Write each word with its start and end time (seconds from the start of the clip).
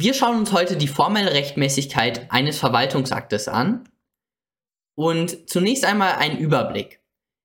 Wir 0.00 0.14
schauen 0.14 0.38
uns 0.38 0.52
heute 0.52 0.76
die 0.76 0.86
formelle 0.86 1.32
Rechtmäßigkeit 1.32 2.30
eines 2.30 2.60
Verwaltungsaktes 2.60 3.48
an 3.48 3.88
und 4.94 5.50
zunächst 5.50 5.84
einmal 5.84 6.12
einen 6.12 6.38
Überblick. 6.38 7.00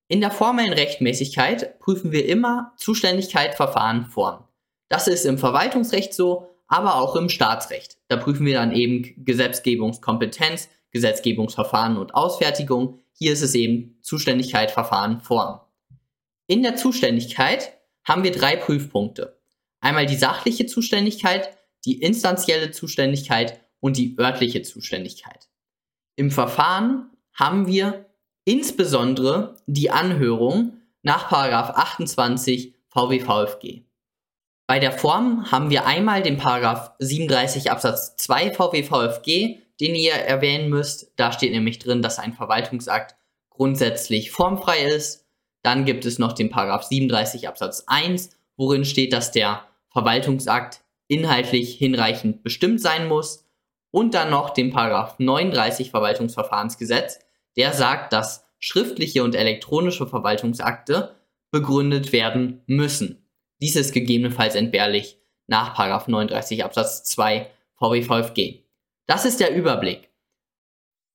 In 0.07 0.21
der 0.21 0.29
formellen 0.29 0.71
Rechtmäßigkeit 0.71 1.79
prüfen 1.79 2.11
wir 2.11 2.27
immer 2.27 2.73
Zuständigkeit, 2.77 3.55
Verfahren, 3.55 4.05
Form. 4.05 4.43
Das 4.87 5.07
ist 5.07 5.25
im 5.25 5.39
Verwaltungsrecht 5.39 6.13
so, 6.13 6.55
aber 6.67 6.97
auch 6.97 7.15
im 7.15 7.27
Staatsrecht. 7.27 7.97
Da 8.07 8.17
prüfen 8.17 8.45
wir 8.45 8.53
dann 8.53 8.71
eben 8.71 9.15
Gesetzgebungskompetenz, 9.25 10.69
Gesetzgebungsverfahren 10.91 11.97
und 11.97 12.13
Ausfertigung. 12.13 12.99
Hier 13.13 13.33
ist 13.33 13.41
es 13.41 13.55
eben 13.55 13.97
Zuständigkeit, 14.03 14.69
Verfahren, 14.69 15.21
Form. 15.21 15.59
In 16.45 16.61
der 16.61 16.75
Zuständigkeit 16.75 17.79
haben 18.03 18.23
wir 18.23 18.31
drei 18.31 18.57
Prüfpunkte. 18.57 19.39
Einmal 19.79 20.05
die 20.05 20.17
sachliche 20.17 20.67
Zuständigkeit, 20.67 21.49
die 21.85 22.01
instanzielle 22.01 22.71
Zuständigkeit 22.71 23.59
und 23.79 23.97
die 23.97 24.17
örtliche 24.17 24.61
Zuständigkeit. 24.61 25.49
Im 26.15 26.31
Verfahren 26.31 27.09
haben 27.33 27.67
wir 27.67 28.05
insbesondere 28.45 29.55
die 29.65 29.89
Anhörung 29.89 30.77
nach 31.01 31.31
28 31.31 32.73
VWVFG. 32.87 33.81
Bei 34.67 34.79
der 34.79 34.93
Form 34.93 35.51
haben 35.51 35.69
wir 35.69 35.85
einmal 35.85 36.23
den 36.23 36.37
Paragraph 36.37 36.91
37 36.99 37.69
Absatz 37.69 38.15
2 38.15 38.51
VWVFG, 38.51 39.59
den 39.79 39.95
ihr 39.95 40.13
erwähnen 40.13 40.69
müsst. 40.69 41.11
Da 41.17 41.31
steht 41.31 41.51
nämlich 41.51 41.79
drin, 41.79 42.01
dass 42.01 42.19
ein 42.19 42.33
Verwaltungsakt 42.33 43.15
grundsätzlich 43.49 44.31
formfrei 44.31 44.79
ist. 44.85 45.25
Dann 45.63 45.85
gibt 45.85 46.05
es 46.05 46.19
noch 46.19 46.33
den 46.33 46.49
Paragraph 46.49 46.83
37 46.83 47.47
Absatz 47.47 47.83
1, 47.87 48.29
worin 48.55 48.85
steht, 48.85 49.11
dass 49.13 49.31
der 49.31 49.65
Verwaltungsakt 49.89 50.82
inhaltlich 51.13 51.75
hinreichend 51.75 52.43
bestimmt 52.43 52.81
sein 52.81 53.07
muss. 53.07 53.47
Und 53.91 54.15
dann 54.15 54.31
noch 54.31 54.49
den 54.49 54.71
Paragraph 54.71 55.19
39 55.19 55.91
Verwaltungsverfahrensgesetz, 55.91 57.19
der 57.55 57.73
sagt, 57.73 58.11
dass 58.11 58.47
schriftliche 58.57 59.23
und 59.23 59.35
elektronische 59.35 60.07
Verwaltungsakte 60.07 61.15
begründet 61.51 62.11
werden 62.11 62.63
müssen. 62.65 63.29
Dies 63.61 63.75
ist 63.75 63.93
gegebenenfalls 63.93 64.55
entbehrlich 64.55 65.19
nach 65.45 65.77
39 65.77 66.63
Absatz 66.63 67.03
2 67.03 67.49
VWVFG. 67.75 68.63
Das 69.05 69.25
ist 69.25 69.39
der 69.39 69.53
Überblick. 69.53 70.09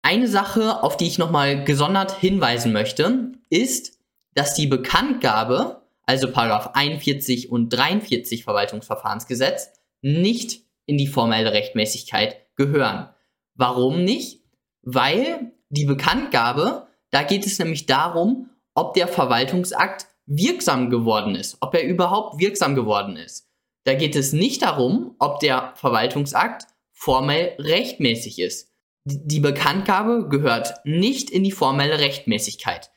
Eine 0.03 0.29
Sache, 0.29 0.83
auf 0.85 0.97
die 0.97 1.07
ich 1.07 1.19
nochmal 1.19 1.65
gesondert 1.65 2.13
hinweisen 2.13 2.73
möchte, 2.73 3.33
ist, 3.51 3.99
dass 4.35 4.55
die 4.55 4.69
Bekanntgabe, 4.69 5.83
also 6.07 6.29
41 6.33 7.51
und 7.51 7.71
43 7.71 8.45
Verwaltungsverfahrensgesetz, 8.45 9.73
nicht 10.01 10.63
in 10.87 10.99
die 10.99 11.07
formelle 11.07 11.53
Rechtmäßigkeit 11.53 12.37
gehören. 12.57 13.09
Warum 13.55 14.05
nicht? 14.05 14.43
Weil 14.83 15.53
die 15.69 15.85
Bekanntgabe, 15.85 16.87
da 17.11 17.23
geht 17.23 17.47
es 17.47 17.59
nämlich 17.59 17.87
darum, 17.87 18.51
ob 18.75 18.95
der 18.95 19.09
Verwaltungsakt 19.09 20.07
wirksam 20.27 20.91
geworden 20.91 21.35
ist, 21.35 21.57
ob 21.61 21.75
er 21.75 21.85
überhaupt 21.85 22.39
wirksam 22.39 22.75
geworden 22.75 23.17
ist. 23.17 23.49
Da 23.85 23.95
geht 23.95 24.17
es 24.17 24.33
nicht 24.33 24.63
darum, 24.63 25.15
ob 25.19 25.41
der 25.41 25.73
Verwaltungsakt 25.77 26.67
formell 26.93 27.57
rechtmäßig 27.59 28.39
ist. 28.39 28.73
Die 29.05 29.41
Bekanntgabe 29.41 30.29
gehört 30.29 30.75
nicht 30.85 31.31
in 31.31 31.45
die 31.45 31.53
formelle 31.53 31.99
Rechtmäßigkeit. 31.99 32.91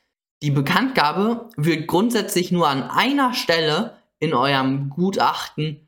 Die 0.43 0.51
Bekanntgabe 0.51 1.49
wird 1.55 1.87
grundsätzlich 1.87 2.51
nur 2.51 2.67
an 2.67 2.83
einer 2.83 3.33
Stelle 3.33 3.95
in 4.19 4.33
eurem 4.33 4.89
Gutachten 4.89 5.87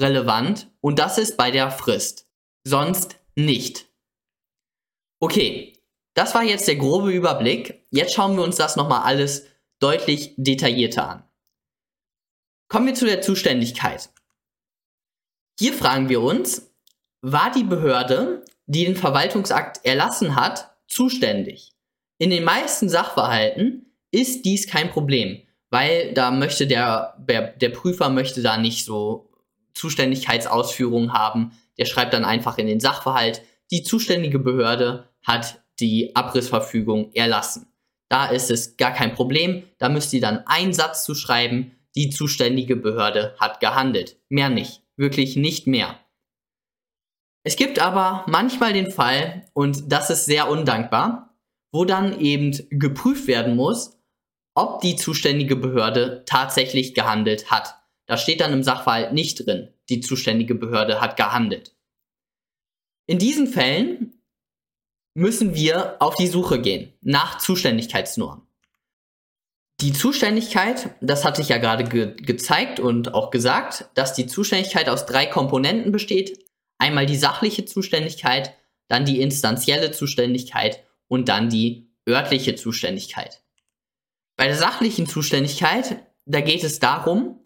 relevant 0.00 0.70
und 0.80 0.98
das 0.98 1.18
ist 1.18 1.36
bei 1.36 1.50
der 1.50 1.70
Frist. 1.70 2.26
Sonst 2.64 3.16
nicht. 3.34 3.86
Okay, 5.20 5.78
das 6.14 6.34
war 6.34 6.42
jetzt 6.42 6.68
der 6.68 6.76
grobe 6.76 7.12
Überblick. 7.12 7.86
Jetzt 7.90 8.14
schauen 8.14 8.36
wir 8.36 8.42
uns 8.42 8.56
das 8.56 8.76
nochmal 8.76 9.02
alles 9.02 9.46
deutlich 9.80 10.34
detaillierter 10.36 11.08
an. 11.08 11.24
Kommen 12.68 12.86
wir 12.86 12.94
zu 12.94 13.06
der 13.06 13.22
Zuständigkeit. 13.22 14.10
Hier 15.58 15.72
fragen 15.72 16.08
wir 16.08 16.20
uns, 16.20 16.70
war 17.20 17.50
die 17.50 17.64
Behörde, 17.64 18.44
die 18.66 18.84
den 18.84 18.96
Verwaltungsakt 18.96 19.84
erlassen 19.84 20.36
hat, 20.36 20.76
zuständig? 20.86 21.72
In 22.18 22.30
den 22.30 22.44
meisten 22.44 22.88
Sachverhalten 22.88 23.94
ist 24.10 24.44
dies 24.44 24.66
kein 24.66 24.90
Problem, 24.90 25.42
weil 25.70 26.12
da 26.14 26.30
möchte 26.30 26.66
der, 26.66 27.16
der, 27.18 27.52
der 27.52 27.70
Prüfer 27.70 28.10
möchte 28.10 28.42
da 28.42 28.56
nicht 28.56 28.84
so 28.84 29.27
Zuständigkeitsausführungen 29.74 31.12
haben. 31.12 31.52
Der 31.78 31.84
schreibt 31.84 32.12
dann 32.12 32.24
einfach 32.24 32.58
in 32.58 32.66
den 32.66 32.80
Sachverhalt, 32.80 33.42
die 33.70 33.82
zuständige 33.82 34.38
Behörde 34.38 35.08
hat 35.22 35.62
die 35.80 36.16
Abrissverfügung 36.16 37.12
erlassen. 37.12 37.66
Da 38.08 38.26
ist 38.26 38.50
es 38.50 38.76
gar 38.76 38.92
kein 38.92 39.14
Problem. 39.14 39.64
Da 39.78 39.88
müsst 39.88 40.12
ihr 40.12 40.20
dann 40.20 40.46
einen 40.46 40.72
Satz 40.72 41.04
zu 41.04 41.14
schreiben. 41.14 41.72
Die 41.94 42.10
zuständige 42.10 42.76
Behörde 42.76 43.36
hat 43.38 43.60
gehandelt. 43.60 44.16
Mehr 44.28 44.48
nicht. 44.48 44.82
Wirklich 44.96 45.36
nicht 45.36 45.66
mehr. 45.66 45.98
Es 47.44 47.56
gibt 47.56 47.78
aber 47.78 48.24
manchmal 48.26 48.72
den 48.72 48.90
Fall, 48.90 49.46
und 49.54 49.92
das 49.92 50.10
ist 50.10 50.24
sehr 50.24 50.50
undankbar, 50.50 51.36
wo 51.70 51.84
dann 51.84 52.18
eben 52.20 52.58
geprüft 52.70 53.26
werden 53.26 53.56
muss, 53.56 53.98
ob 54.54 54.80
die 54.80 54.96
zuständige 54.96 55.56
Behörde 55.56 56.24
tatsächlich 56.26 56.94
gehandelt 56.94 57.50
hat. 57.50 57.77
Da 58.08 58.16
steht 58.16 58.40
dann 58.40 58.54
im 58.54 58.62
Sachverhalt 58.62 59.12
nicht 59.12 59.46
drin, 59.46 59.68
die 59.90 60.00
zuständige 60.00 60.54
Behörde 60.54 61.00
hat 61.00 61.16
gehandelt. 61.16 61.76
In 63.06 63.18
diesen 63.18 63.46
Fällen 63.46 64.14
müssen 65.14 65.54
wir 65.54 65.96
auf 66.00 66.14
die 66.16 66.26
Suche 66.26 66.60
gehen 66.60 66.92
nach 67.02 67.38
Zuständigkeitsnormen. 67.38 68.46
Die 69.80 69.92
Zuständigkeit, 69.92 70.90
das 71.00 71.24
hatte 71.24 71.42
ich 71.42 71.50
ja 71.50 71.58
gerade 71.58 71.84
ge 71.84 72.14
gezeigt 72.16 72.80
und 72.80 73.14
auch 73.14 73.30
gesagt, 73.30 73.90
dass 73.94 74.14
die 74.14 74.26
Zuständigkeit 74.26 74.88
aus 74.88 75.06
drei 75.06 75.26
Komponenten 75.26 75.92
besteht. 75.92 76.44
Einmal 76.78 77.06
die 77.06 77.16
sachliche 77.16 77.66
Zuständigkeit, 77.66 78.54
dann 78.88 79.04
die 79.04 79.20
instanzielle 79.20 79.92
Zuständigkeit 79.92 80.82
und 81.08 81.28
dann 81.28 81.50
die 81.50 81.90
örtliche 82.08 82.54
Zuständigkeit. 82.54 83.42
Bei 84.36 84.46
der 84.46 84.56
sachlichen 84.56 85.06
Zuständigkeit, 85.06 86.04
da 86.24 86.40
geht 86.40 86.64
es 86.64 86.78
darum, 86.78 87.38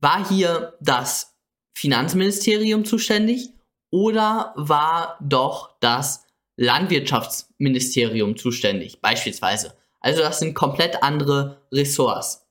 war 0.00 0.28
hier 0.28 0.74
das 0.80 1.36
Finanzministerium 1.74 2.84
zuständig 2.84 3.50
oder 3.90 4.52
war 4.56 5.18
doch 5.20 5.76
das 5.80 6.24
Landwirtschaftsministerium 6.56 8.36
zuständig, 8.36 9.00
beispielsweise. 9.00 9.74
Also 10.00 10.22
das 10.22 10.38
sind 10.38 10.54
komplett 10.54 11.02
andere 11.02 11.62
Ressorts. 11.72 12.46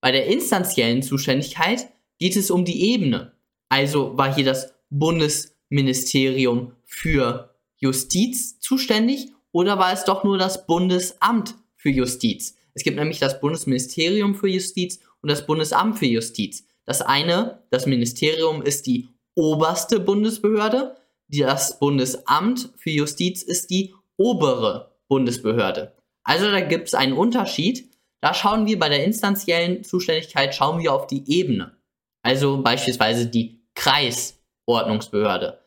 Bei 0.00 0.12
der 0.12 0.26
instanziellen 0.26 1.02
Zuständigkeit 1.02 1.88
geht 2.18 2.36
es 2.36 2.50
um 2.50 2.64
die 2.64 2.92
Ebene. 2.92 3.32
Also 3.68 4.16
war 4.18 4.34
hier 4.34 4.44
das 4.44 4.74
Bundesministerium 4.90 6.72
für 6.84 7.54
Justiz 7.76 8.60
zuständig 8.60 9.32
oder 9.52 9.78
war 9.78 9.92
es 9.92 10.04
doch 10.04 10.24
nur 10.24 10.36
das 10.36 10.66
Bundesamt 10.66 11.54
für 11.76 11.90
Justiz? 11.90 12.56
Es 12.74 12.82
gibt 12.82 12.96
nämlich 12.96 13.20
das 13.20 13.40
Bundesministerium 13.40 14.34
für 14.34 14.48
Justiz 14.48 15.00
und 15.24 15.30
das 15.30 15.46
Bundesamt 15.46 15.98
für 15.98 16.04
Justiz. 16.04 16.66
Das 16.84 17.00
eine, 17.00 17.62
das 17.70 17.86
Ministerium 17.86 18.60
ist 18.60 18.86
die 18.86 19.08
oberste 19.34 19.98
Bundesbehörde, 19.98 20.96
das 21.28 21.78
Bundesamt 21.78 22.68
für 22.76 22.90
Justiz 22.90 23.42
ist 23.42 23.70
die 23.70 23.94
obere 24.18 24.94
Bundesbehörde. 25.08 25.94
Also 26.24 26.50
da 26.50 26.60
gibt 26.60 26.88
es 26.88 26.94
einen 26.94 27.14
Unterschied. 27.14 27.90
Da 28.20 28.34
schauen 28.34 28.66
wir 28.66 28.78
bei 28.78 28.90
der 28.90 29.02
instanziellen 29.02 29.82
Zuständigkeit, 29.82 30.54
schauen 30.54 30.82
wir 30.82 30.92
auf 30.92 31.06
die 31.06 31.24
Ebene. 31.26 31.74
Also 32.22 32.62
beispielsweise 32.62 33.26
die 33.26 33.62
Kreisordnungsbehörde. 33.74 35.58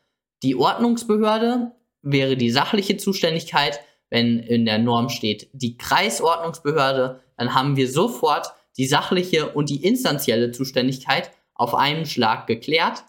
Die 0.43 0.55
Ordnungsbehörde 0.55 1.71
wäre 2.03 2.37
die 2.37 2.51
sachliche 2.51 2.97
Zuständigkeit. 2.97 3.79
Wenn 4.11 4.37
in 4.37 4.65
der 4.65 4.77
Norm 4.77 5.09
steht 5.09 5.49
die 5.51 5.79
Kreisordnungsbehörde, 5.79 7.21
dann 7.37 7.55
haben 7.55 7.75
wir 7.75 7.89
sofort 7.89 8.53
die 8.77 8.85
sachliche 8.85 9.49
und 9.49 9.69
die 9.69 9.83
instanzielle 9.83 10.51
Zuständigkeit 10.51 11.31
auf 11.53 11.73
einen 11.73 12.05
Schlag 12.05 12.47
geklärt. 12.47 13.03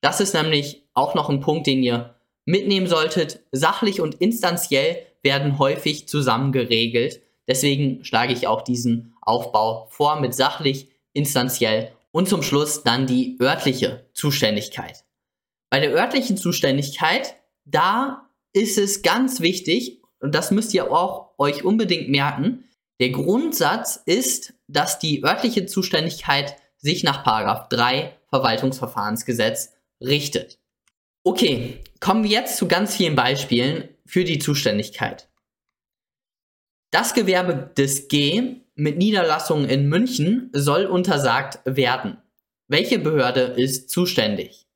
Das 0.00 0.20
ist 0.20 0.34
nämlich 0.34 0.84
auch 0.94 1.14
noch 1.14 1.28
ein 1.28 1.40
Punkt, 1.40 1.66
den 1.66 1.82
ihr 1.82 2.14
mitnehmen 2.44 2.86
solltet. 2.86 3.40
Sachlich 3.52 4.00
und 4.00 4.14
instanziell 4.16 5.06
werden 5.22 5.58
häufig 5.58 6.08
zusammen 6.08 6.52
geregelt. 6.52 7.20
Deswegen 7.48 8.04
schlage 8.04 8.32
ich 8.32 8.46
auch 8.46 8.62
diesen 8.62 9.14
Aufbau 9.20 9.86
vor 9.90 10.20
mit 10.20 10.34
sachlich, 10.34 10.88
instanziell 11.12 11.92
und 12.10 12.28
zum 12.28 12.42
Schluss 12.42 12.82
dann 12.82 13.06
die 13.06 13.36
örtliche 13.40 14.06
Zuständigkeit. 14.12 15.04
Bei 15.70 15.80
der 15.80 15.92
örtlichen 15.92 16.36
Zuständigkeit, 16.36 17.36
da 17.64 18.28
ist 18.52 18.78
es 18.78 19.02
ganz 19.02 19.40
wichtig, 19.40 20.02
und 20.20 20.34
das 20.34 20.50
müsst 20.50 20.74
ihr 20.74 20.92
auch 20.92 21.30
euch 21.38 21.64
unbedingt 21.64 22.08
merken, 22.08 22.64
der 23.00 23.10
Grundsatz 23.10 24.00
ist, 24.06 24.54
dass 24.72 24.98
die 24.98 25.24
örtliche 25.24 25.66
Zuständigkeit 25.66 26.56
sich 26.78 27.04
nach 27.04 27.22
3 27.68 28.16
Verwaltungsverfahrensgesetz 28.28 29.74
richtet. 30.00 30.58
Okay, 31.24 31.78
kommen 32.00 32.24
wir 32.24 32.30
jetzt 32.30 32.56
zu 32.56 32.66
ganz 32.66 32.96
vielen 32.96 33.14
Beispielen 33.14 33.88
für 34.04 34.24
die 34.24 34.38
Zuständigkeit. 34.38 35.28
Das 36.90 37.14
Gewerbe 37.14 37.70
des 37.76 38.08
G 38.08 38.56
mit 38.74 38.98
Niederlassungen 38.98 39.68
in 39.68 39.88
München 39.88 40.50
soll 40.52 40.86
untersagt 40.86 41.60
werden. 41.64 42.18
Welche 42.68 42.98
Behörde 42.98 43.40
ist 43.40 43.90
zuständig? 43.90 44.66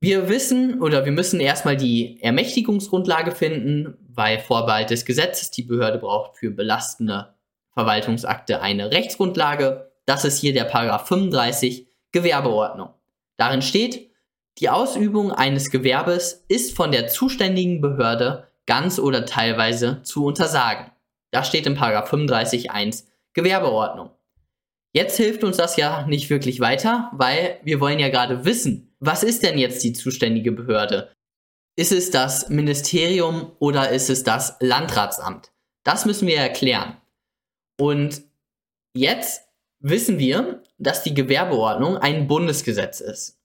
Wir 0.00 0.28
wissen 0.28 0.80
oder 0.80 1.04
wir 1.04 1.12
müssen 1.12 1.40
erstmal 1.40 1.76
die 1.76 2.20
Ermächtigungsgrundlage 2.22 3.32
finden, 3.32 3.96
weil 4.08 4.38
Vorbehalt 4.38 4.90
des 4.90 5.04
Gesetzes 5.04 5.50
die 5.50 5.64
Behörde 5.64 5.98
braucht 5.98 6.36
für 6.36 6.50
belastende 6.50 7.34
Verwaltungsakte 7.78 8.60
eine 8.60 8.90
Rechtsgrundlage. 8.90 9.92
Das 10.04 10.24
ist 10.24 10.40
hier 10.40 10.52
der 10.52 10.64
Paragraph 10.64 11.06
35 11.06 11.86
Gewerbeordnung. 12.10 12.88
Darin 13.36 13.62
steht, 13.62 14.10
die 14.58 14.68
Ausübung 14.68 15.30
eines 15.30 15.70
Gewerbes 15.70 16.44
ist 16.48 16.74
von 16.74 16.90
der 16.90 17.06
zuständigen 17.06 17.80
Behörde 17.80 18.48
ganz 18.66 18.98
oder 18.98 19.26
teilweise 19.26 20.02
zu 20.02 20.24
untersagen. 20.24 20.90
Das 21.30 21.46
steht 21.46 21.68
im 21.68 21.76
Paragraph 21.76 22.12
35.1 22.12 23.04
Gewerbeordnung. 23.32 24.10
Jetzt 24.92 25.16
hilft 25.16 25.44
uns 25.44 25.56
das 25.56 25.76
ja 25.76 26.04
nicht 26.08 26.30
wirklich 26.30 26.58
weiter, 26.58 27.12
weil 27.12 27.60
wir 27.62 27.78
wollen 27.78 28.00
ja 28.00 28.08
gerade 28.08 28.44
wissen, 28.44 28.92
was 28.98 29.22
ist 29.22 29.44
denn 29.44 29.56
jetzt 29.56 29.84
die 29.84 29.92
zuständige 29.92 30.50
Behörde? 30.50 31.12
Ist 31.76 31.92
es 31.92 32.10
das 32.10 32.48
Ministerium 32.48 33.52
oder 33.60 33.90
ist 33.90 34.10
es 34.10 34.24
das 34.24 34.56
Landratsamt? 34.58 35.52
Das 35.84 36.06
müssen 36.06 36.26
wir 36.26 36.38
erklären. 36.38 36.96
Und 37.78 38.22
jetzt 38.94 39.42
wissen 39.80 40.18
wir, 40.18 40.62
dass 40.78 41.02
die 41.02 41.14
Gewerbeordnung 41.14 41.96
ein 41.96 42.26
Bundesgesetz 42.26 43.00
ist. 43.00 43.38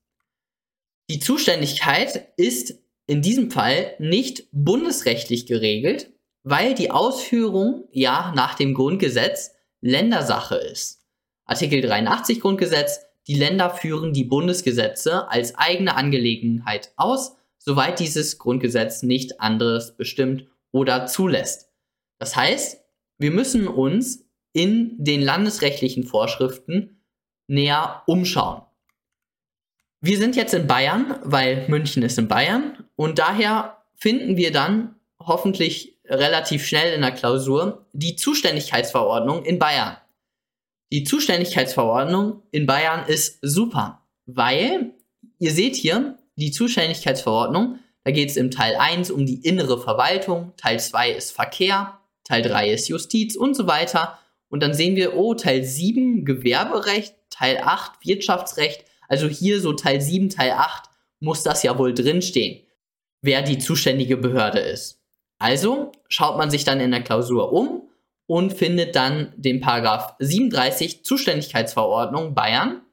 Die 1.09 1.19
Zuständigkeit 1.19 2.33
ist 2.38 2.80
in 3.06 3.21
diesem 3.21 3.51
Fall 3.51 3.94
nicht 4.00 4.47
bundesrechtlich 4.51 5.45
geregelt, 5.45 6.12
weil 6.44 6.74
die 6.74 6.91
Ausführung 6.91 7.88
ja 7.91 8.33
nach 8.35 8.56
dem 8.56 8.74
Grundgesetz 8.74 9.51
Ländersache 9.81 10.56
ist. 10.56 11.03
Artikel 11.45 11.81
83 11.81 12.39
Grundgesetz, 12.39 13.01
die 13.27 13.35
Länder 13.35 13.69
führen 13.69 14.13
die 14.13 14.24
Bundesgesetze 14.24 15.30
als 15.30 15.56
eigene 15.56 15.95
Angelegenheit 15.95 16.94
aus, 16.95 17.35
soweit 17.57 18.00
dieses 18.00 18.38
Grundgesetz 18.38 19.03
nicht 19.03 19.41
anderes 19.41 19.95
bestimmt 19.95 20.47
oder 20.71 21.06
zulässt. 21.06 21.69
Das 22.18 22.35
heißt, 22.35 22.81
wir 23.18 23.31
müssen 23.31 23.68
uns 23.68 24.23
in 24.54 24.96
den 24.98 25.22
landesrechtlichen 25.22 26.04
Vorschriften 26.04 27.02
näher 27.48 28.04
umschauen. 28.08 28.62
Wir 30.02 30.18
sind 30.18 30.36
jetzt 30.36 30.54
in 30.54 30.68
Bayern, 30.68 31.16
weil 31.24 31.68
München 31.68 32.04
ist 32.04 32.18
in 32.18 32.28
Bayern 32.28 32.84
und 32.96 33.20
daher 33.20 33.78
finden 33.96 34.38
wir 34.38 34.52
dann 34.52 34.96
hoffentlich 35.20 35.98
relativ 36.06 36.66
schnell 36.66 36.94
in 36.94 37.02
der 37.02 37.12
Klausur 37.12 37.86
die 37.94 38.16
Zuständigkeitsverordnung 38.16 39.46
in 39.46 39.60
Bayern. 39.60 39.98
Die 40.92 41.04
Zuständigkeitsverordnung 41.04 42.44
in 42.52 42.66
Bayern 42.66 43.08
ist 43.08 43.40
super, 43.42 44.02
weil 44.26 44.92
ihr 45.40 45.52
seht 45.52 45.76
hier 45.76 46.18
die 46.36 46.52
Zuständigkeitsverordnung, 46.52 47.80
da 48.04 48.12
geht 48.12 48.30
es 48.30 48.38
im 48.38 48.52
Teil 48.52 48.76
1 48.76 49.10
um 49.12 49.26
die 49.26 49.42
innere 49.46 49.80
Verwaltung, 49.80 50.52
Teil 50.58 50.80
2 50.80 51.12
ist 51.12 51.32
Verkehr, 51.32 51.98
Teil 52.24 52.42
3 52.42 52.72
ist 52.72 52.90
Justiz 52.90 53.36
und 53.36 53.56
so 53.56 53.68
weiter. 53.68 54.20
Und 54.54 54.62
dann 54.62 54.76
sehen 54.76 54.96
wir, 54.96 55.16
oh, 55.16 55.34
Teil 55.34 55.64
7 55.64 56.26
Gewerberecht, 56.26 57.16
Teil 57.32 57.58
8 57.64 58.06
Wirtschaftsrecht, 58.06 58.86
also 59.08 59.28
hier 59.28 59.60
so 59.60 59.74
Teil 59.74 60.00
7, 60.00 60.30
Teil 60.30 60.52
8 60.52 60.92
muss 61.20 61.42
das 61.42 61.64
ja 61.64 61.76
wohl 61.80 61.92
drinstehen, 61.92 62.64
wer 63.24 63.42
die 63.42 63.58
zuständige 63.58 64.16
Behörde 64.16 64.60
ist. 64.60 65.02
Also 65.40 65.92
schaut 66.08 66.38
man 66.38 66.52
sich 66.52 66.66
dann 66.66 66.80
in 66.82 66.92
der 66.92 67.02
Klausur 67.02 67.52
um 67.52 67.90
und 68.28 68.54
findet 68.54 68.96
dann 68.96 69.34
den 69.38 69.60
Paragraph 69.60 70.14
37 70.20 71.04
Zuständigkeitsverordnung 71.04 72.36
Bayern 72.36 72.84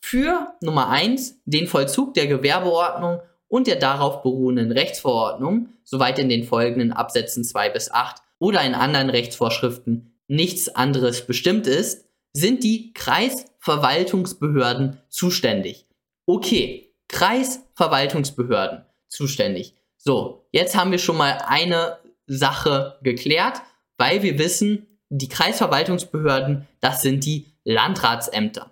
für 0.00 0.54
Nummer 0.60 0.88
1 0.88 1.40
den 1.44 1.68
Vollzug 1.68 2.14
der 2.14 2.26
Gewerbeordnung 2.26 3.20
und 3.46 3.68
der 3.68 3.76
darauf 3.76 4.22
beruhenden 4.22 4.72
Rechtsverordnung, 4.72 5.68
soweit 5.84 6.18
in 6.18 6.28
den 6.28 6.42
folgenden 6.42 6.92
Absätzen 6.92 7.44
2 7.44 7.70
bis 7.70 7.92
8 7.92 8.22
oder 8.40 8.60
in 8.62 8.74
anderen 8.74 9.08
Rechtsvorschriften 9.08 10.15
nichts 10.28 10.68
anderes 10.68 11.26
bestimmt 11.26 11.66
ist, 11.66 12.06
sind 12.32 12.62
die 12.64 12.92
Kreisverwaltungsbehörden 12.92 15.00
zuständig. 15.08 15.86
Okay, 16.26 16.92
Kreisverwaltungsbehörden 17.08 18.84
zuständig. 19.08 19.74
So, 19.96 20.46
jetzt 20.52 20.76
haben 20.76 20.90
wir 20.90 20.98
schon 20.98 21.16
mal 21.16 21.42
eine 21.46 21.98
Sache 22.26 22.98
geklärt, 23.02 23.62
weil 23.96 24.22
wir 24.22 24.38
wissen, 24.38 24.86
die 25.08 25.28
Kreisverwaltungsbehörden, 25.28 26.66
das 26.80 27.02
sind 27.02 27.24
die 27.24 27.46
Landratsämter. 27.64 28.70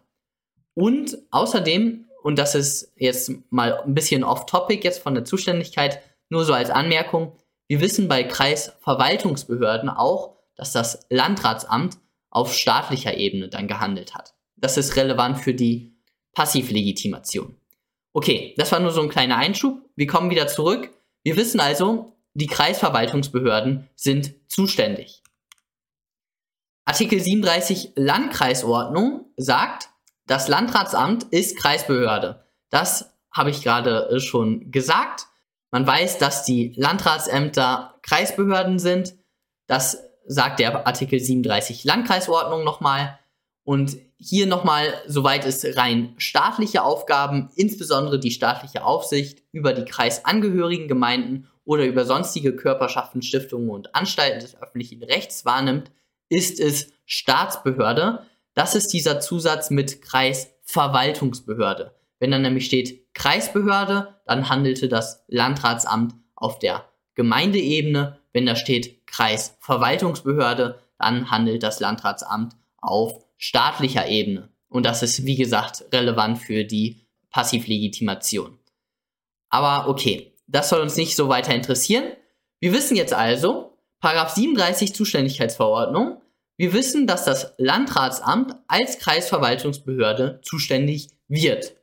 Und 0.75 1.19
außerdem, 1.31 2.07
und 2.23 2.39
das 2.39 2.55
ist 2.55 2.93
jetzt 2.97 3.33
mal 3.51 3.81
ein 3.81 3.95
bisschen 3.95 4.25
off-topic 4.25 4.85
jetzt 4.85 5.03
von 5.03 5.15
der 5.15 5.25
Zuständigkeit, 5.25 6.01
nur 6.29 6.45
so 6.45 6.53
als 6.53 6.71
Anmerkung, 6.71 7.33
wir 7.69 7.81
wissen 7.81 8.09
bei 8.09 8.25
Kreisverwaltungsbehörden 8.25 9.89
auch, 9.89 10.34
dass 10.57 10.73
das 10.73 11.07
Landratsamt 11.11 11.99
auf 12.31 12.55
staatlicher 12.55 13.17
Ebene 13.17 13.49
dann 13.49 13.69
gehandelt 13.69 14.15
hat. 14.15 14.35
Das 14.57 14.77
ist 14.77 14.97
relevant 14.97 15.39
für 15.39 15.55
die 15.55 15.97
Passivlegitimation. 16.33 17.57
Okay, 18.13 18.55
das 18.57 18.73
war 18.73 18.81
nur 18.81 18.93
so 18.93 19.03
ein 19.03 19.09
kleiner 19.09 19.37
Einschub. 19.37 19.79
Wir 19.97 20.07
kommen 20.07 20.31
wieder 20.31 20.47
zurück 20.47 20.91
wir 21.25 21.37
wissen 21.37 21.59
also, 21.59 22.13
die 22.35 22.47
Kreisverwaltungsbehörden 22.47 23.89
sind 23.97 24.35
zuständig. 24.49 25.23
Artikel 26.85 27.19
37 27.19 27.93
Landkreisordnung 27.97 29.33
sagt, 29.39 29.89
das 30.27 30.49
Landratsamt 30.49 31.25
ist 31.25 31.57
Kreisbehörde. 31.57 32.45
Das 32.69 33.17
habe 33.33 33.51
ich 33.51 33.63
gerade 33.63 34.11
äh, 34.11 34.21
schon 34.21 34.71
gesagt. 34.71 35.27
Man 35.71 35.87
weiß, 35.87 36.19
dass 36.19 36.45
die 36.45 36.75
Landratsämter 36.77 37.99
Kreisbehörden 38.03 38.79
sind. 38.79 39.15
Das 39.67 40.05
sagt 40.27 40.61
der 40.61 40.87
Artikel 40.87 41.21
37 41.21 41.85
Landkreisordnung 41.85 42.65
nochmal. 42.65 43.19
Und 43.65 43.97
hier 44.19 44.47
nochmal, 44.47 44.95
soweit 45.07 45.45
es 45.47 45.77
rein 45.77 46.15
staatliche 46.19 46.83
Aufgaben, 46.83 47.51
insbesondere 47.57 48.19
die 48.21 48.31
staatliche 48.31 48.85
Aufsicht 48.85 49.43
über 49.53 49.73
die 49.73 49.85
kreisangehörigen 49.85 50.89
Gemeinden 50.89 51.49
oder 51.65 51.85
über 51.85 52.05
sonstige 52.05 52.55
Körperschaften, 52.55 53.23
Stiftungen 53.23 53.71
und 53.71 53.95
Anstalten 53.95 54.41
des 54.41 54.61
öffentlichen 54.61 55.03
Rechts 55.03 55.45
wahrnimmt, 55.45 55.91
ist 56.29 56.61
es 56.61 56.93
Staatsbehörde. 57.07 58.27
Das 58.55 58.75
ist 58.75 58.93
dieser 58.93 59.21
Zusatz 59.21 59.71
mit 59.71 60.03
Kreisverwaltungsbehörde. 60.03 61.95
Wenn 62.19 62.31
dann 62.31 62.43
nämlich 62.43 62.67
steht 62.67 63.15
Kreisbehörde, 63.15 64.15
dann 64.27 64.49
handelte 64.49 64.89
das 64.89 65.25
Landratsamt 65.29 66.15
auf 66.35 66.59
der 66.59 66.85
Gemeindeebene. 67.15 68.19
Wenn 68.33 68.47
da 68.47 68.57
steht 68.57 69.04
Kreisverwaltungsbehörde, 69.15 70.81
dann 70.99 71.31
handelt 71.31 71.63
das 71.63 71.79
Landratsamt 71.79 72.57
auf 72.79 73.25
staatlicher 73.37 74.09
Ebene. 74.09 74.49
Und 74.69 74.87
das 74.87 75.03
ist, 75.05 75.25
wie 75.25 75.37
gesagt, 75.37 75.85
relevant 75.93 76.39
für 76.39 76.65
die 76.65 77.07
Passivlegitimation. 77.31 78.59
Aber 79.51 79.89
okay, 79.89 80.35
das 80.49 80.69
soll 80.69 80.81
uns 80.81 80.97
nicht 80.97 81.15
so 81.15 81.29
weiter 81.29 81.55
interessieren. 81.55 82.13
Wir 82.59 82.73
wissen 82.73 82.97
jetzt 82.97 83.15
also, 83.15 83.79
Paragraph 84.01 84.31
37 84.35 84.95
Zuständigkeitsverordnung, 84.95 86.21
wir 86.57 86.73
wissen, 86.73 87.07
dass 87.07 87.25
das 87.25 87.55
Landratsamt 87.59 88.57
als 88.67 88.99
Kreisverwaltungsbehörde 88.99 90.41
zuständig 90.43 91.09
wird. 91.29 91.77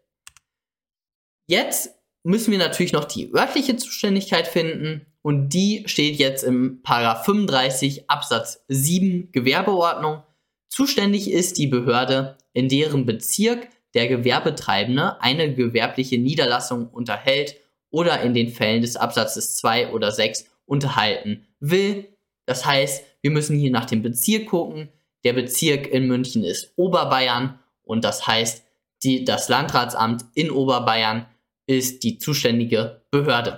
Jetzt 1.48 1.96
müssen 2.24 2.52
wir 2.52 2.60
natürlich 2.60 2.94
noch 2.94 3.06
die 3.06 3.34
örtliche 3.34 3.78
Zuständigkeit 3.78 4.48
finden 4.48 5.06
und 5.22 5.50
die 5.50 5.84
steht 5.86 6.18
jetzt 6.18 6.44
im 6.44 6.82
Paragraph 6.82 7.26
35 7.26 8.10
Absatz 8.10 8.64
7 8.68 9.32
Gewerbeordnung. 9.32 10.24
Zuständig 10.68 11.30
ist 11.30 11.58
die 11.58 11.68
Behörde, 11.68 12.38
in 12.54 12.70
deren 12.70 13.06
Bezirk 13.06 13.68
der 13.94 14.08
Gewerbetreibende 14.08 15.22
eine 15.22 15.54
gewerbliche 15.54 16.18
Niederlassung 16.18 16.88
unterhält 16.88 17.56
oder 17.90 18.22
in 18.22 18.34
den 18.34 18.50
Fällen 18.50 18.82
des 18.82 18.96
Absatzes 18.96 19.58
2 19.58 19.92
oder 19.92 20.12
6 20.12 20.46
unterhalten 20.66 21.46
will. 21.60 22.08
Das 22.46 22.66
heißt, 22.66 23.04
wir 23.22 23.32
müssen 23.32 23.58
hier 23.58 23.72
nach 23.72 23.86
dem 23.86 24.02
Bezirk 24.02 24.48
gucken. 24.48 24.90
Der 25.24 25.34
Bezirk 25.34 25.88
in 25.88 26.08
München 26.08 26.44
ist 26.44 26.74
Oberbayern 26.78 27.60
und 27.84 28.04
das 28.04 28.26
heißt, 28.26 28.64
die, 29.04 29.26
das 29.26 29.50
Landratsamt 29.50 30.26
in 30.34 30.52
Oberbayern 30.52 31.26
ist 31.68 32.04
die 32.04 32.18
zuständige 32.18 33.02
Behörde. 33.12 33.58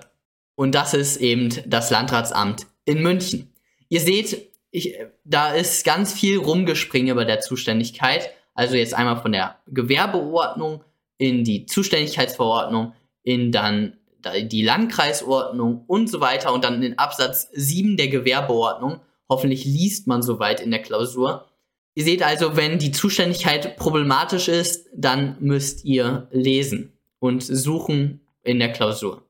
Und 0.56 0.76
das 0.76 0.94
ist 0.94 1.18
eben 1.18 1.50
das 1.66 1.90
Landratsamt 1.90 2.68
in 2.86 3.02
München. 3.02 3.54
Ihr 3.90 4.02
seht, 4.02 4.50
ich, 4.72 4.98
da 5.24 5.54
ist 5.54 5.86
ganz 5.86 6.14
viel 6.14 6.38
rumgespringen 6.38 7.12
über 7.12 7.26
der 7.26 7.40
Zuständigkeit. 7.40 8.30
Also 8.54 8.76
jetzt 8.76 8.94
einmal 8.94 9.22
von 9.22 9.32
der 9.32 9.60
Gewerbeordnung 9.68 10.84
in 11.18 11.44
die 11.44 11.66
Zuständigkeitsverordnung, 11.66 12.94
in 13.24 13.52
dann 13.52 13.98
die 14.44 14.64
Landkreisordnung 14.64 15.84
und 15.88 16.10
so 16.10 16.22
weiter 16.22 16.54
und 16.54 16.64
dann 16.64 16.82
in 16.82 16.98
Absatz 16.98 17.50
7 17.54 17.98
der 17.98 18.08
Gewerbeordnung. 18.08 19.02
Hoffentlich 19.30 19.66
liest 19.66 20.08
man 20.08 20.22
soweit 20.22 20.62
in 20.62 20.72
der 20.72 20.82
Klausur. 20.82 21.48
Ihr 21.96 22.04
seht 22.04 22.24
also, 22.24 22.56
wenn 22.56 22.80
die 22.80 22.92
Zuständigkeit 22.92 23.76
problematisch 23.78 24.48
ist, 24.48 24.88
dann 24.96 25.38
müsst 25.40 25.86
ihr 25.86 26.28
lesen 26.32 26.94
und 27.20 27.44
suchen 27.44 28.22
in 28.44 28.60
der 28.60 28.72
Klausur. 28.72 29.24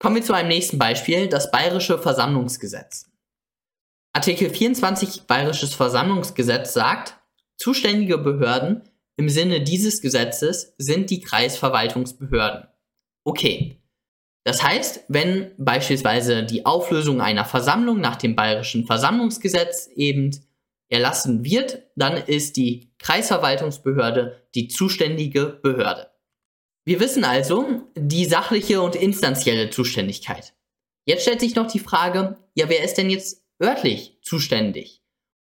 Kommen 0.00 0.16
wir 0.16 0.22
zu 0.22 0.32
einem 0.32 0.48
nächsten 0.48 0.78
Beispiel, 0.78 1.28
das 1.28 1.50
Bayerische 1.50 1.98
Versammlungsgesetz. 1.98 3.10
Artikel 4.14 4.48
24 4.48 5.26
Bayerisches 5.26 5.74
Versammlungsgesetz 5.74 6.72
sagt, 6.72 7.16
zuständige 7.58 8.16
Behörden 8.16 8.88
im 9.18 9.28
Sinne 9.28 9.60
dieses 9.60 10.00
Gesetzes 10.00 10.74
sind 10.78 11.10
die 11.10 11.20
Kreisverwaltungsbehörden. 11.20 12.66
Okay. 13.24 13.76
Das 14.44 14.62
heißt, 14.62 15.04
wenn 15.08 15.52
beispielsweise 15.58 16.44
die 16.44 16.64
Auflösung 16.64 17.20
einer 17.20 17.44
Versammlung 17.44 18.00
nach 18.00 18.16
dem 18.16 18.34
Bayerischen 18.34 18.86
Versammlungsgesetz 18.86 19.90
eben 19.94 20.30
erlassen 20.88 21.44
wird, 21.44 21.82
dann 21.94 22.16
ist 22.16 22.56
die 22.56 22.90
Kreisverwaltungsbehörde 22.98 24.48
die 24.54 24.68
zuständige 24.68 25.60
Behörde. 25.62 26.10
Wir 26.90 26.98
wissen 26.98 27.22
also 27.22 27.82
die 27.94 28.24
sachliche 28.24 28.82
und 28.82 28.96
instanzielle 28.96 29.70
Zuständigkeit. 29.70 30.54
Jetzt 31.04 31.22
stellt 31.22 31.38
sich 31.38 31.54
noch 31.54 31.68
die 31.68 31.78
Frage, 31.78 32.36
ja, 32.56 32.68
wer 32.68 32.82
ist 32.82 32.94
denn 32.94 33.10
jetzt 33.10 33.44
örtlich 33.62 34.18
zuständig? 34.22 35.00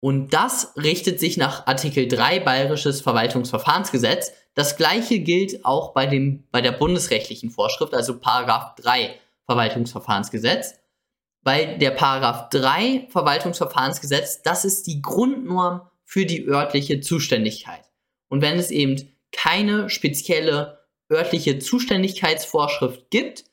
Und 0.01 0.33
das 0.33 0.73
richtet 0.75 1.17
sich 1.17 1.37
nach 1.37 1.65
Artikel 1.65 2.09
3 2.09 2.41
Bayerisches 2.41 2.99
Verwaltungsverfahrensgesetz. 2.99 4.33
Das 4.53 4.75
gleiche 4.75 5.19
gilt 5.19 5.63
auch 5.63 5.93
bei, 5.93 6.07
dem, 6.07 6.43
bei 6.51 6.59
der 6.59 6.73
bundesrechtlichen 6.73 7.51
Vorschrift, 7.51 7.93
also 7.93 8.19
Paragraph 8.19 8.75
3 8.75 9.15
Verwaltungsverfahrensgesetz. 9.45 10.73
Weil 11.43 11.77
der 11.77 11.91
Paragraph 11.91 12.49
3 12.49 13.07
Verwaltungsverfahrensgesetz, 13.11 14.41
das 14.41 14.65
ist 14.65 14.87
die 14.87 15.01
Grundnorm 15.01 15.87
für 16.03 16.25
die 16.25 16.45
örtliche 16.49 16.99
Zuständigkeit. 16.99 17.85
Und 18.27 18.41
wenn 18.41 18.59
es 18.59 18.71
eben 18.71 19.15
keine 19.31 19.89
spezielle 19.89 20.78
örtliche 21.11 21.59
Zuständigkeitsvorschrift 21.59 23.09
gibt, 23.09 23.45